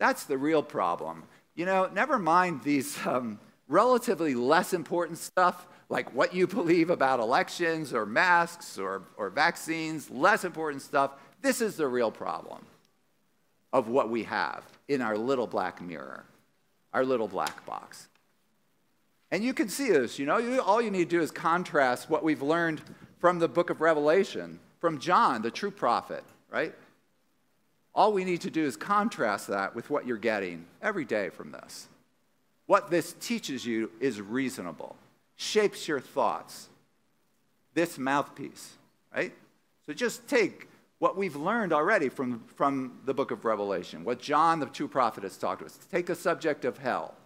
That's 0.00 0.24
the 0.24 0.36
real 0.36 0.64
problem. 0.64 1.22
You 1.54 1.66
know, 1.66 1.88
never 1.94 2.18
mind 2.18 2.64
these 2.64 2.98
um, 3.06 3.38
relatively 3.68 4.34
less 4.34 4.72
important 4.72 5.18
stuff 5.18 5.68
like 5.88 6.12
what 6.12 6.34
you 6.34 6.48
believe 6.48 6.90
about 6.90 7.20
elections 7.20 7.94
or 7.94 8.04
masks 8.04 8.80
or, 8.80 9.02
or 9.16 9.30
vaccines, 9.30 10.10
less 10.10 10.44
important 10.44 10.82
stuff. 10.82 11.12
This 11.40 11.60
is 11.60 11.76
the 11.76 11.86
real 11.86 12.10
problem 12.10 12.66
of 13.72 13.88
what 13.88 14.10
we 14.10 14.24
have 14.24 14.64
in 14.88 15.00
our 15.00 15.16
little 15.16 15.46
black 15.46 15.80
mirror, 15.80 16.24
our 16.92 17.04
little 17.04 17.28
black 17.28 17.64
box. 17.64 18.08
And 19.30 19.42
you 19.42 19.54
can 19.54 19.68
see 19.68 19.90
this, 19.90 20.18
you 20.18 20.26
know, 20.26 20.36
you, 20.36 20.60
all 20.60 20.82
you 20.82 20.90
need 20.90 21.08
to 21.10 21.16
do 21.16 21.22
is 21.22 21.30
contrast 21.30 22.10
what 22.10 22.22
we've 22.22 22.42
learned 22.42 22.82
from 23.18 23.38
the 23.38 23.48
book 23.48 23.70
of 23.70 23.80
Revelation, 23.80 24.58
from 24.78 24.98
John, 24.98 25.40
the 25.40 25.50
true 25.50 25.70
prophet, 25.70 26.22
right? 26.50 26.74
All 27.94 28.12
we 28.12 28.24
need 28.24 28.42
to 28.42 28.50
do 28.50 28.64
is 28.64 28.76
contrast 28.76 29.48
that 29.48 29.74
with 29.74 29.88
what 29.90 30.06
you're 30.06 30.16
getting 30.18 30.66
every 30.82 31.04
day 31.04 31.30
from 31.30 31.52
this. 31.52 31.88
What 32.66 32.90
this 32.90 33.14
teaches 33.20 33.64
you 33.64 33.90
is 34.00 34.20
reasonable, 34.20 34.96
shapes 35.36 35.88
your 35.88 36.00
thoughts. 36.00 36.68
This 37.74 37.96
mouthpiece, 37.96 38.74
right? 39.14 39.32
So 39.86 39.94
just 39.94 40.28
take 40.28 40.68
what 41.02 41.16
we've 41.16 41.34
learned 41.34 41.72
already 41.72 42.08
from, 42.08 42.44
from 42.54 43.00
the 43.06 43.12
book 43.12 43.32
of 43.32 43.44
Revelation, 43.44 44.04
what 44.04 44.20
John, 44.20 44.60
the 44.60 44.66
true 44.66 44.86
prophet, 44.86 45.24
has 45.24 45.36
talked 45.36 45.58
to 45.58 45.66
us. 45.66 45.76
Take 45.90 46.06
the 46.06 46.14
subject 46.14 46.64
of 46.64 46.78
hell, 46.78 47.16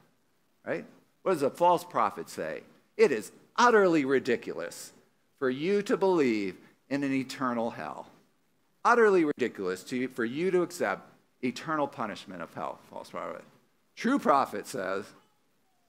right? 0.65 0.87
What 1.21 1.35
does 1.35 1.43
a 1.43 1.51
false 1.51 1.85
prophet 1.85 2.31
say? 2.31 2.63
It 2.97 3.13
is 3.13 3.33
utterly 3.55 4.07
ridiculous 4.07 4.95
for 5.39 5.51
you 5.51 5.83
to 5.83 5.99
believe 5.99 6.57
in 6.89 7.05
an 7.05 7.13
eternal 7.13 7.69
hell. 7.69 8.07
Utterly 8.83 9.27
ridiculous 9.27 9.83
to, 9.85 10.09
for 10.09 10.25
you 10.25 10.51
to 10.53 10.63
accept 10.63 11.11
eternal 11.43 11.87
punishment 11.87 12.41
of 12.41 12.55
hell, 12.55 12.79
false 12.91 13.11
prophet. 13.11 13.45
True 13.95 14.19
prophet 14.19 14.67
says, 14.67 15.05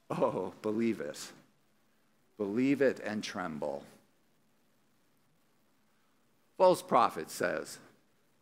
Oh, 0.09 0.51
believe 0.61 0.99
it. 0.99 1.31
Believe 2.37 2.81
it 2.81 2.99
and 2.99 3.23
tremble. 3.23 3.85
False 6.57 6.81
prophet 6.81 7.29
says, 7.29 7.79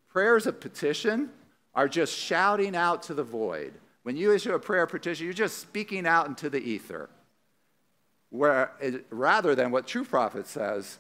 prayers 0.10 0.48
of 0.48 0.60
petition 0.60 1.30
are 1.74 1.88
just 1.88 2.18
shouting 2.18 2.76
out 2.76 3.04
to 3.04 3.14
the 3.14 3.24
void. 3.24 3.74
When 4.04 4.16
you 4.16 4.34
issue 4.34 4.54
a 4.54 4.60
prayer 4.60 4.88
petition, 4.88 5.26
you're 5.26 5.34
just 5.34 5.60
speaking 5.60 6.08
out 6.08 6.28
into 6.28 6.50
the 6.50 6.60
ether. 6.60 7.10
Where, 8.30 8.72
rather 9.10 9.56
than 9.56 9.72
what 9.72 9.88
true 9.88 10.06
prophet 10.06 10.48
says, 10.48 11.00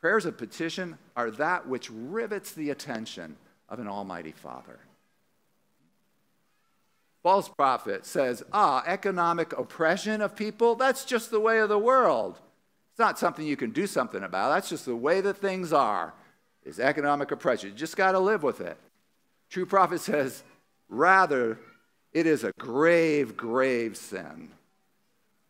Prayers 0.00 0.26
of 0.26 0.36
petition 0.36 0.98
are 1.16 1.30
that 1.32 1.66
which 1.66 1.90
rivets 1.90 2.52
the 2.52 2.70
attention 2.70 3.36
of 3.68 3.78
an 3.80 3.88
Almighty 3.88 4.32
Father. 4.32 4.78
False 7.22 7.48
prophet 7.48 8.06
says, 8.06 8.44
ah, 8.52 8.84
economic 8.86 9.52
oppression 9.58 10.20
of 10.20 10.36
people, 10.36 10.76
that's 10.76 11.04
just 11.04 11.30
the 11.30 11.40
way 11.40 11.58
of 11.58 11.68
the 11.68 11.78
world. 11.78 12.38
It's 12.92 13.00
not 13.00 13.18
something 13.18 13.44
you 13.44 13.56
can 13.56 13.72
do 13.72 13.86
something 13.86 14.22
about. 14.22 14.50
That's 14.50 14.68
just 14.68 14.84
the 14.84 14.94
way 14.94 15.20
that 15.22 15.38
things 15.38 15.72
are. 15.72 16.14
Is 16.66 16.80
economic 16.80 17.30
oppression. 17.30 17.70
You 17.70 17.76
just 17.76 17.96
got 17.96 18.12
to 18.12 18.18
live 18.18 18.42
with 18.42 18.60
it. 18.60 18.76
True 19.50 19.66
prophet 19.66 20.00
says, 20.00 20.42
rather, 20.88 21.60
it 22.12 22.26
is 22.26 22.42
a 22.42 22.50
grave, 22.58 23.36
grave 23.36 23.96
sin, 23.96 24.48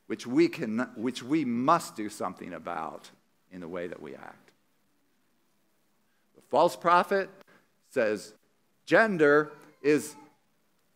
which 0.09 0.27
we, 0.27 0.47
can, 0.49 0.91
which 0.95 1.23
we 1.23 1.43
must 1.47 1.97
do 1.97 2.11
something 2.11 2.53
about 2.53 3.11
in 3.51 3.63
the 3.63 3.69
way 3.69 3.87
that 3.87 4.03
we 4.03 4.15
act. 4.15 4.51
The 6.35 6.43
false 6.51 6.77
prophet 6.77 7.31
says, 7.89 8.35
gender 8.85 9.53
is 9.81 10.15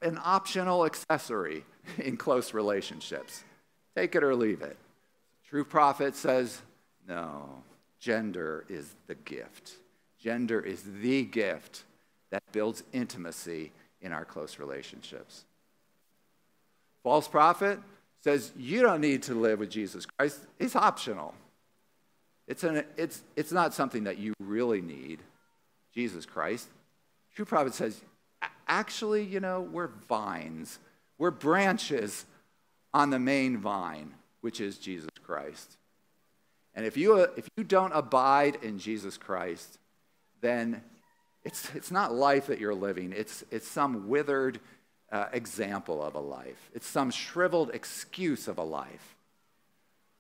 an 0.03 0.21
optional 0.23 0.85
accessory 0.85 1.65
in 1.97 2.19
close 2.19 2.53
relationships. 2.53 3.43
Take 3.97 4.15
it 4.15 4.23
or 4.23 4.35
leave 4.35 4.61
it. 4.61 4.77
True 5.49 5.65
prophet 5.65 6.15
says, 6.15 6.61
no, 7.09 7.63
gender 8.01 8.67
is 8.69 8.95
the 9.07 9.15
gift. 9.15 9.77
Gender 10.21 10.61
is 10.61 10.83
the 10.83 11.25
gift 11.25 11.85
that 12.31 12.43
builds 12.53 12.83
intimacy 12.93 13.73
in 14.01 14.13
our 14.13 14.25
close 14.25 14.59
relationships. 14.59 15.45
False 17.03 17.27
prophet 17.27 17.79
says, 18.21 18.53
you 18.57 18.83
don't 18.83 19.01
need 19.01 19.23
to 19.25 19.35
live 19.35 19.59
with 19.59 19.71
Jesus 19.71 20.05
Christ. 20.05 20.41
It's 20.59 20.77
optional. 20.77 21.35
It's, 22.47 22.65
an, 22.65 22.85
it's, 22.97 23.23
it's 23.37 23.53
not 23.53 23.73
something 23.73 24.05
that 24.05 24.19
you 24.19 24.35
really 24.39 24.83
need, 24.83 25.21
Jesus 25.95 26.27
Christ. 26.27 26.69
True 27.35 27.45
prophet 27.45 27.75
says, 27.75 28.01
actually, 28.69 29.25
you 29.25 29.41
know, 29.41 29.63
we're 29.63 29.91
vines, 30.09 30.79
we're 31.17 31.31
branches 31.31 32.27
on 32.93 33.11
the 33.11 33.19
main 33.19 33.57
vine, 33.57 34.15
which 34.43 34.61
is 34.61 34.79
Jesus 34.79 35.11
Christ. 35.23 35.79
And 36.75 36.85
if 36.85 36.97
you, 36.97 37.19
if 37.21 37.49
you 37.57 37.65
don't 37.65 37.93
abide 37.93 38.59
in 38.63 38.79
Jesus 38.79 39.17
Christ, 39.17 39.79
then 40.41 40.83
it's, 41.45 41.75
it's 41.75 41.91
not 41.91 42.13
life 42.13 42.47
that 42.49 42.61
you're 42.61 42.75
living, 42.75 43.13
it's, 43.17 43.45
it's 43.51 43.69
some 43.69 44.09
withered 44.09 44.61
uh, 45.11 45.27
example 45.33 46.03
of 46.03 46.15
a 46.15 46.21
life, 46.21 46.71
it's 46.75 46.87
some 46.87 47.11
shriveled 47.11 47.71
excuse 47.73 48.49
of 48.49 48.59
a 48.59 48.65
life. 48.65 49.17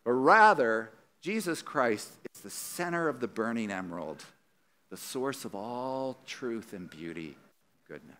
But 0.04 0.12
rather, 0.12 0.90
Jesus 1.20 1.60
Christ 1.60 2.10
is 2.34 2.40
the 2.40 2.50
center 2.50 3.08
of 3.08 3.20
the 3.20 3.28
burning 3.28 3.70
emerald, 3.70 4.24
the 4.88 4.96
source 4.96 5.44
of 5.44 5.54
all 5.54 6.18
truth 6.26 6.72
and 6.72 6.88
beauty, 6.88 7.36
goodness. 7.86 8.16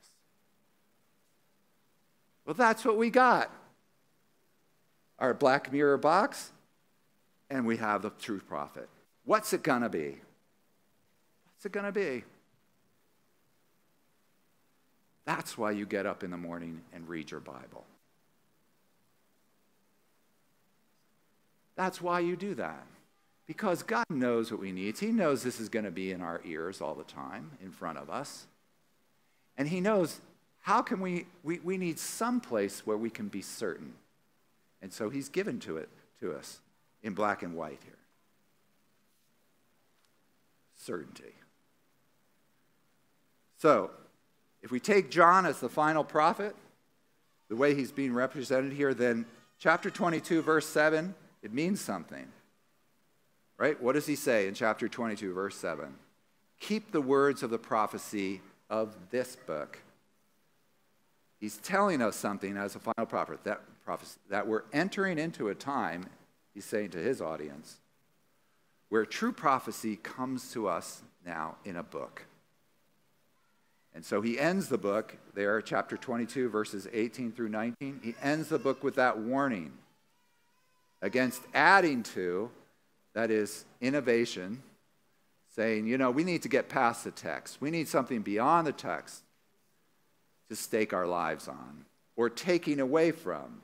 Well, 2.45 2.55
that's 2.55 2.85
what 2.85 2.97
we 2.97 3.11
got. 3.11 3.51
Our 5.19 5.35
black 5.35 5.73
mirror 5.73 5.97
box, 5.97 6.53
and 7.49 7.67
we 7.67 7.79
have 7.79 8.03
the 8.03 8.11
true 8.11 8.41
prophet. 8.41 8.89
What's 9.25 9.53
it 9.53 9.63
going 9.63 9.83
to 9.83 9.89
be? 9.89 10.19
What's 11.61 11.67
it 11.67 11.73
going 11.73 11.85
to 11.85 11.93
be? 11.93 12.25
That's 15.27 15.59
why 15.59 15.73
you 15.73 15.85
get 15.85 16.07
up 16.07 16.25
in 16.25 16.31
the 16.31 16.39
morning 16.39 16.81
and 16.91 17.07
read 17.07 17.31
your 17.31 17.41
Bible. 17.41 17.85
That's 21.77 22.01
why 22.01 22.21
you 22.21 22.35
do 22.35 22.55
that. 22.55 22.87
Because 23.47 23.83
God 23.83 24.07
knows 24.09 24.51
what 24.51 24.59
we 24.59 24.73
need. 24.73 24.99
He 24.99 25.09
knows 25.09 25.43
this 25.43 25.61
is 25.61 25.69
going 25.69 25.85
to 25.85 25.91
be 25.91 26.13
in 26.13 26.23
our 26.23 26.41
ears 26.47 26.81
all 26.81 26.95
the 26.95 27.05
time, 27.05 27.51
in 27.63 27.73
front 27.73 27.99
of 27.99 28.09
us. 28.09 28.47
And 29.59 29.69
He 29.69 29.83
knows 29.83 30.23
how 30.61 30.81
can 30.81 30.99
we, 30.99 31.27
we, 31.43 31.59
we 31.59 31.77
need 31.77 31.99
some 31.99 32.41
place 32.41 32.87
where 32.87 32.97
we 32.97 33.11
can 33.11 33.29
be 33.29 33.43
certain. 33.43 33.93
And 34.81 34.91
so 34.91 35.11
he's 35.11 35.29
given 35.29 35.61
to 35.61 35.77
it 35.77 35.91
to 36.21 36.33
us 36.33 36.61
in 37.03 37.13
black 37.13 37.43
and 37.43 37.55
white 37.55 37.81
here. 37.85 37.99
Certainty. 40.75 41.35
So, 43.61 43.91
if 44.63 44.71
we 44.71 44.81
take 44.81 45.11
John 45.11 45.47
as 45.47 45.61
the 45.61 45.69
final 45.69 46.05
prophet, 46.05 46.55
the 47.49 47.57
way 47.57 47.75
he's 47.75 47.93
being 47.93 48.13
represented 48.13 48.73
here, 48.73 48.95
then 48.95 49.27
chapter 49.59 49.91
22, 49.91 50.43
verse 50.43 50.67
7, 50.67 51.15
it 51.43 51.53
means 51.53 51.81
something. 51.81 52.27
Right? 53.59 53.81
What 53.81 53.95
does 53.95 54.07
he 54.07 54.17
say 54.17 54.49
in 54.49 54.55
chapter 54.55 54.89
22, 54.89 55.33
verse 55.35 55.57
7? 55.57 55.95
Keep 56.61 56.93
the 56.93 57.01
words 57.01 57.43
of 57.43 57.51
the 57.51 57.59
prophecy 57.59 58.41
of 58.69 58.95
this 59.11 59.37
book 59.37 59.79
He's 61.41 61.57
telling 61.57 62.03
us 62.03 62.17
something 62.17 62.57
as 62.59 62.77
a 62.77 62.79
final 62.79 63.07
prophet 63.07 63.43
that, 63.45 63.63
prophecy, 63.85 64.19
that 64.29 64.47
we're 64.47 64.65
entering 64.75 65.19
into 65.19 65.49
a 65.49 65.55
time, 65.55 66.05
he's 66.53 66.67
saying 66.67 66.91
to 66.91 66.99
his 66.99 67.23
audience, 67.23 67.79
where 68.91 69.07
true 69.07 69.33
prophecy 69.33 69.97
comes 69.97 70.53
to 70.53 70.69
us 70.69 71.03
now 71.25 71.57
in 71.65 71.77
a 71.77 71.83
book. 71.83 72.27
And 73.95 74.05
so 74.05 74.21
he 74.21 74.39
ends 74.39 74.69
the 74.69 74.79
book 74.79 75.17
there, 75.35 75.61
chapter 75.61 75.97
22, 75.97 76.49
verses 76.49 76.87
18 76.93 77.33
through 77.33 77.49
19. 77.49 78.01
He 78.03 78.15
ends 78.23 78.49
the 78.49 78.59
book 78.59 78.85
with 78.85 78.95
that 78.97 79.19
warning 79.19 79.73
against 81.03 81.43
adding 81.55 82.03
to, 82.03 82.51
that 83.15 83.31
is, 83.31 83.65
innovation, 83.81 84.63
saying, 85.57 85.87
you 85.87 85.99
know, 85.99 86.11
we 86.11 86.25
need 86.25 86.43
to 86.43 86.49
get 86.49 86.69
past 86.69 87.05
the 87.05 87.11
text. 87.11 87.61
We 87.61 87.71
need 87.71 87.89
something 87.89 88.23
beyond 88.23 88.67
the 88.67 88.73
text 88.73 89.23
to 90.49 90.57
stake 90.57 90.93
our 90.93 91.07
lives 91.07 91.49
on 91.49 91.85
or 92.17 92.31
taking 92.31 92.81
away 92.81 93.11
from. 93.11 93.63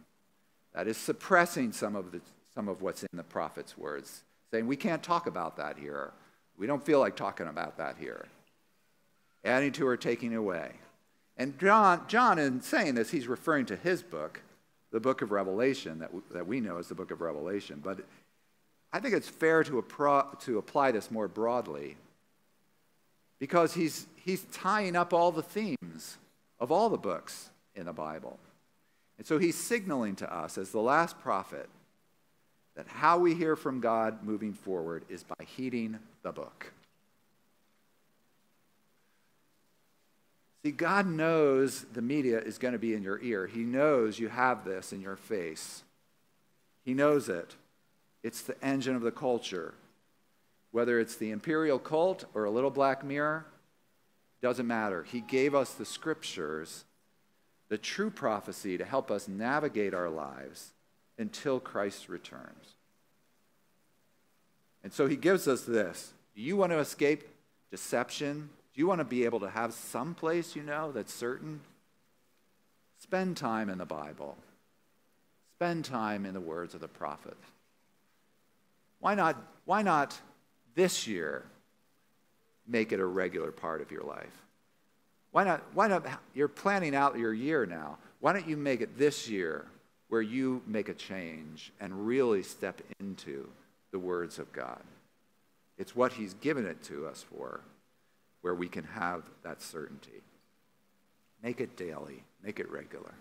That 0.74 0.88
is 0.88 0.96
suppressing 0.96 1.72
some 1.72 1.94
of, 1.96 2.12
the, 2.12 2.20
some 2.54 2.68
of 2.68 2.82
what's 2.82 3.02
in 3.02 3.16
the 3.16 3.22
prophet's 3.22 3.78
words, 3.78 4.24
saying, 4.50 4.66
we 4.66 4.76
can't 4.76 5.02
talk 5.02 5.26
about 5.26 5.56
that 5.56 5.78
here. 5.78 6.12
We 6.58 6.66
don't 6.66 6.84
feel 6.84 6.98
like 6.98 7.16
talking 7.16 7.46
about 7.46 7.78
that 7.78 7.96
here. 7.98 8.26
Adding 9.46 9.72
to 9.72 9.87
or 9.87 9.96
taking 9.96 10.35
away. 10.35 10.72
And 11.37 11.59
John, 11.59 12.02
John, 12.09 12.38
in 12.38 12.61
saying 12.61 12.94
this, 12.94 13.11
he's 13.11 13.28
referring 13.28 13.66
to 13.66 13.76
his 13.76 14.02
book, 14.02 14.40
the 14.90 15.00
book 15.00 15.22
of 15.22 15.30
Revelation, 15.30 15.98
that, 16.00 16.11
that 16.32 16.46
we 16.46 16.61
know 16.61 16.78
as 16.78 16.88
the 16.88 16.94
book 16.94 17.11
of 17.11 17.20
Revelation. 17.20 17.80
But 17.82 18.00
I 18.92 19.00
think 19.00 19.14
it's 19.14 19.28
fair 19.28 19.62
to, 19.64 19.85
to 20.40 20.59
apply 20.59 20.92
this 20.92 21.11
more 21.11 21.28
broadly 21.28 21.96
because 23.38 23.74
he's, 23.74 24.06
he's 24.16 24.44
tying 24.52 24.96
up 24.96 25.12
all 25.12 25.30
the 25.30 25.42
themes 25.42 26.16
of 26.59 26.72
all 26.72 26.88
the 26.88 26.96
books 26.96 27.50
in 27.74 27.87
the 27.87 27.92
Bible. 27.92 28.38
And 29.18 29.26
so 29.26 29.38
he's 29.38 29.56
signaling 29.56 30.16
to 30.16 30.35
us 30.35 30.59
as 30.59 30.70
the 30.70 30.80
last 30.80 31.18
prophet 31.20 31.68
that 32.76 32.87
how 32.88 33.18
we 33.18 33.35
hear 33.35 33.56
from 33.56 33.80
God 33.80 34.22
moving 34.22 34.52
forward 34.52 35.04
is 35.09 35.24
by 35.24 35.44
heeding 35.44 35.98
the 36.22 36.32
book. 36.32 36.72
See, 40.66 40.72
God 40.72 41.07
knows 41.07 41.87
the 41.92 42.02
media 42.02 42.40
is 42.40 42.59
going 42.59 42.72
to 42.72 42.79
be 42.81 42.92
in 42.92 43.05
your 43.05 43.22
ear. 43.22 43.46
He 43.46 43.61
knows 43.61 44.18
you 44.18 44.26
have 44.26 44.64
this 44.64 44.92
in 44.92 45.00
your 45.00 45.14
face. 45.14 45.85
He 46.85 46.92
knows 46.92 47.29
it. 47.29 47.55
It's 48.24 48.42
the 48.42 48.61
engine 48.64 48.96
of 48.96 49.02
the 49.02 49.12
culture. 49.12 49.74
Whether 50.72 50.98
it's 50.98 51.14
the 51.14 51.31
imperial 51.31 51.79
cult 51.79 52.24
or 52.35 52.42
a 52.42 52.50
little 52.50 52.72
black 52.72 53.05
mirror, 53.05 53.46
doesn't 54.42 54.66
matter. 54.66 55.05
He 55.05 55.20
gave 55.20 55.55
us 55.55 55.72
the 55.72 55.85
scriptures, 55.85 56.85
the 57.68 57.79
true 57.79 58.11
prophecy 58.11 58.76
to 58.76 58.85
help 58.85 59.09
us 59.09 59.29
navigate 59.29 59.94
our 59.94 60.11
lives 60.11 60.72
until 61.16 61.61
Christ 61.61 62.09
returns. 62.09 62.74
And 64.83 64.92
so 64.92 65.07
he 65.07 65.14
gives 65.14 65.46
us 65.46 65.62
this. 65.62 66.12
Do 66.35 66.42
you 66.42 66.57
want 66.57 66.72
to 66.72 66.81
escape 66.81 67.22
deception? 67.70 68.50
Do 68.76 68.82
you 68.82 68.86
want 68.86 69.00
to 69.00 69.06
be 69.06 69.24
able 69.24 69.40
to 69.40 69.48
have 69.48 69.72
some 69.72 70.14
place 70.14 70.54
you 70.54 70.62
know 70.62 70.92
that's 70.92 71.12
certain? 71.12 71.61
Spend 72.98 73.38
time 73.38 73.70
in 73.70 73.78
the 73.78 73.86
Bible. 73.86 74.36
Spend 75.57 75.86
time 75.86 76.26
in 76.26 76.34
the 76.34 76.40
words 76.40 76.74
of 76.74 76.82
the 76.82 76.88
prophet. 76.88 77.38
Why 79.01 79.14
not, 79.14 79.42
why 79.64 79.80
not 79.80 80.20
this 80.74 81.07
year 81.07 81.42
make 82.68 82.92
it 82.92 83.01
a 83.01 83.07
regular 83.07 83.51
part 83.51 83.80
of 83.80 83.90
your 83.90 84.03
life? 84.03 84.42
Why 85.30 85.44
not, 85.44 85.62
why 85.72 85.88
not, 85.88 86.07
you're 86.34 86.46
planning 86.46 86.94
out 86.94 87.18
your 87.18 87.32
year 87.32 87.64
now. 87.64 87.96
Why 88.20 88.34
don't 88.34 88.46
you 88.46 88.59
make 88.59 88.82
it 88.82 88.98
this 88.98 89.26
year 89.26 89.64
where 90.09 90.20
you 90.20 90.61
make 90.66 90.90
a 90.90 90.94
change 90.94 91.72
and 91.80 92.07
really 92.07 92.42
step 92.42 92.82
into 93.01 93.48
the 93.90 93.98
words 93.98 94.38
of 94.38 94.53
God? 94.53 94.82
It's 95.78 95.96
what 95.96 96.12
He's 96.12 96.34
given 96.34 96.66
it 96.66 96.82
to 96.84 97.07
us 97.07 97.22
for, 97.22 97.61
where 98.43 98.55
we 98.55 98.68
can 98.68 98.84
have 98.84 99.22
that 99.43 99.62
certainty. 99.62 100.22
Make 101.43 101.61
it 101.61 101.76
daily, 101.76 102.24
make 102.43 102.61
it 102.61 102.70
regular. 102.70 103.14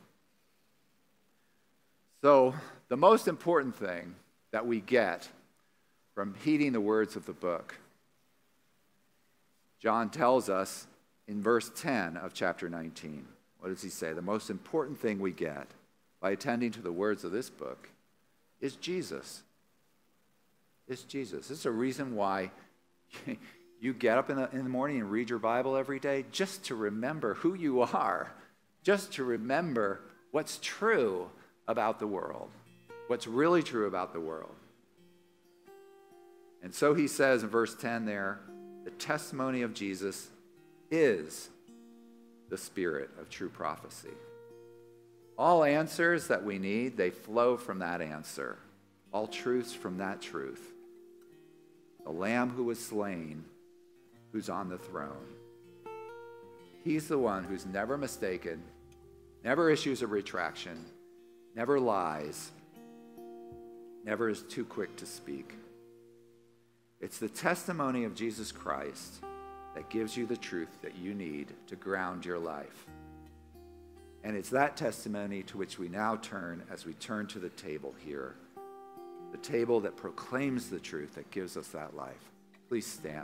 So, 2.21 2.55
the 2.87 2.97
most 2.97 3.27
important 3.27 3.75
thing 3.75 4.15
that 4.51 4.65
we 4.65 4.79
get 4.79 5.27
from 6.13 6.33
heeding 6.43 6.71
the 6.71 6.81
words 6.81 7.15
of 7.15 7.25
the 7.25 7.33
book 7.33 7.75
John 9.79 10.09
tells 10.09 10.49
us 10.49 10.87
in 11.27 11.43
verse 11.43 11.69
10 11.75 12.17
of 12.17 12.33
chapter 12.33 12.69
19. 12.69 13.27
What 13.59 13.69
does 13.69 13.83
he 13.83 13.89
say? 13.89 14.13
The 14.13 14.21
most 14.21 14.49
important 14.49 14.99
thing 14.99 15.19
we 15.19 15.31
get 15.31 15.67
by 16.19 16.31
attending 16.31 16.71
to 16.71 16.81
the 16.81 16.91
words 16.91 17.23
of 17.23 17.31
this 17.31 17.51
book 17.51 17.89
is 18.59 18.75
Jesus. 18.75 19.43
Is 20.87 21.03
Jesus. 21.03 21.49
This 21.49 21.59
is 21.59 21.65
a 21.67 21.71
reason 21.71 22.15
why 22.15 22.49
you 23.85 23.93
get 23.93 24.17
up 24.17 24.31
in 24.31 24.37
the, 24.37 24.49
in 24.51 24.63
the 24.63 24.69
morning 24.69 24.99
and 24.99 25.11
read 25.11 25.29
your 25.29 25.39
Bible 25.39 25.77
every 25.77 25.99
day 25.99 26.25
just 26.31 26.65
to 26.65 26.75
remember 26.75 27.35
who 27.35 27.53
you 27.53 27.81
are, 27.81 28.33
just 28.83 29.13
to 29.13 29.23
remember 29.23 30.01
what's 30.31 30.57
true 30.61 31.29
about 31.67 31.99
the 31.99 32.07
world, 32.07 32.49
what's 33.07 33.27
really 33.27 33.61
true 33.61 33.85
about 33.85 34.11
the 34.11 34.19
world. 34.19 34.55
And 36.63 36.73
so 36.73 36.95
he 36.95 37.07
says 37.07 37.43
in 37.43 37.49
verse 37.49 37.75
10 37.75 38.05
there, 38.05 38.39
the 38.83 38.91
testimony 38.91 39.61
of 39.61 39.75
Jesus 39.75 40.29
is 40.89 41.49
the 42.49 42.57
spirit 42.57 43.11
of 43.19 43.29
true 43.29 43.49
prophecy. 43.49 44.09
All 45.37 45.63
answers 45.63 46.27
that 46.27 46.43
we 46.43 46.57
need, 46.57 46.97
they 46.97 47.11
flow 47.11 47.55
from 47.55 47.79
that 47.79 48.01
answer. 48.01 48.57
All 49.11 49.27
truths 49.27 49.73
from 49.73 49.99
that 49.99 50.21
truth. 50.21 50.71
The 52.03 52.11
Lamb 52.11 52.49
who 52.49 52.63
was 52.63 52.79
slain, 52.79 53.45
who's 54.35 54.49
on 54.49 54.67
the 54.67 54.77
throne. 54.77 55.33
He's 56.83 57.07
the 57.07 57.17
one 57.17 57.45
who's 57.45 57.65
never 57.65 57.97
mistaken, 57.97 58.61
never 59.45 59.69
issues 59.69 60.01
a 60.01 60.07
retraction, 60.07 60.83
never 61.55 61.79
lies, 61.79 62.51
never 64.03 64.27
is 64.27 64.41
too 64.41 64.65
quick 64.65 64.93
to 64.97 65.05
speak. 65.05 65.53
It's 66.99 67.17
the 67.17 67.29
testimony 67.29 68.03
of 68.03 68.13
Jesus 68.13 68.51
Christ 68.51 69.23
that 69.73 69.89
gives 69.89 70.17
you 70.17 70.25
the 70.25 70.35
truth 70.35 70.81
that 70.81 70.97
you 70.97 71.13
need 71.13 71.47
to 71.67 71.77
ground 71.77 72.25
your 72.25 72.37
life. 72.37 72.87
And 74.25 74.35
it's 74.35 74.49
that 74.49 74.75
testimony 74.75 75.43
to 75.43 75.57
which 75.57 75.79
we 75.79 75.87
now 75.87 76.17
turn 76.17 76.61
as 76.69 76.85
we 76.85 76.91
turn 76.95 77.27
to 77.27 77.39
the 77.39 77.51
table 77.51 77.95
here. 78.03 78.35
The 79.31 79.37
table 79.37 79.79
that 79.79 79.95
proclaims 79.95 80.69
the 80.69 80.79
truth 80.79 81.15
that 81.15 81.31
gives 81.31 81.55
us 81.55 81.69
that 81.69 81.95
life. 81.95 82.31
Please 82.67 82.85
stand. 82.85 83.13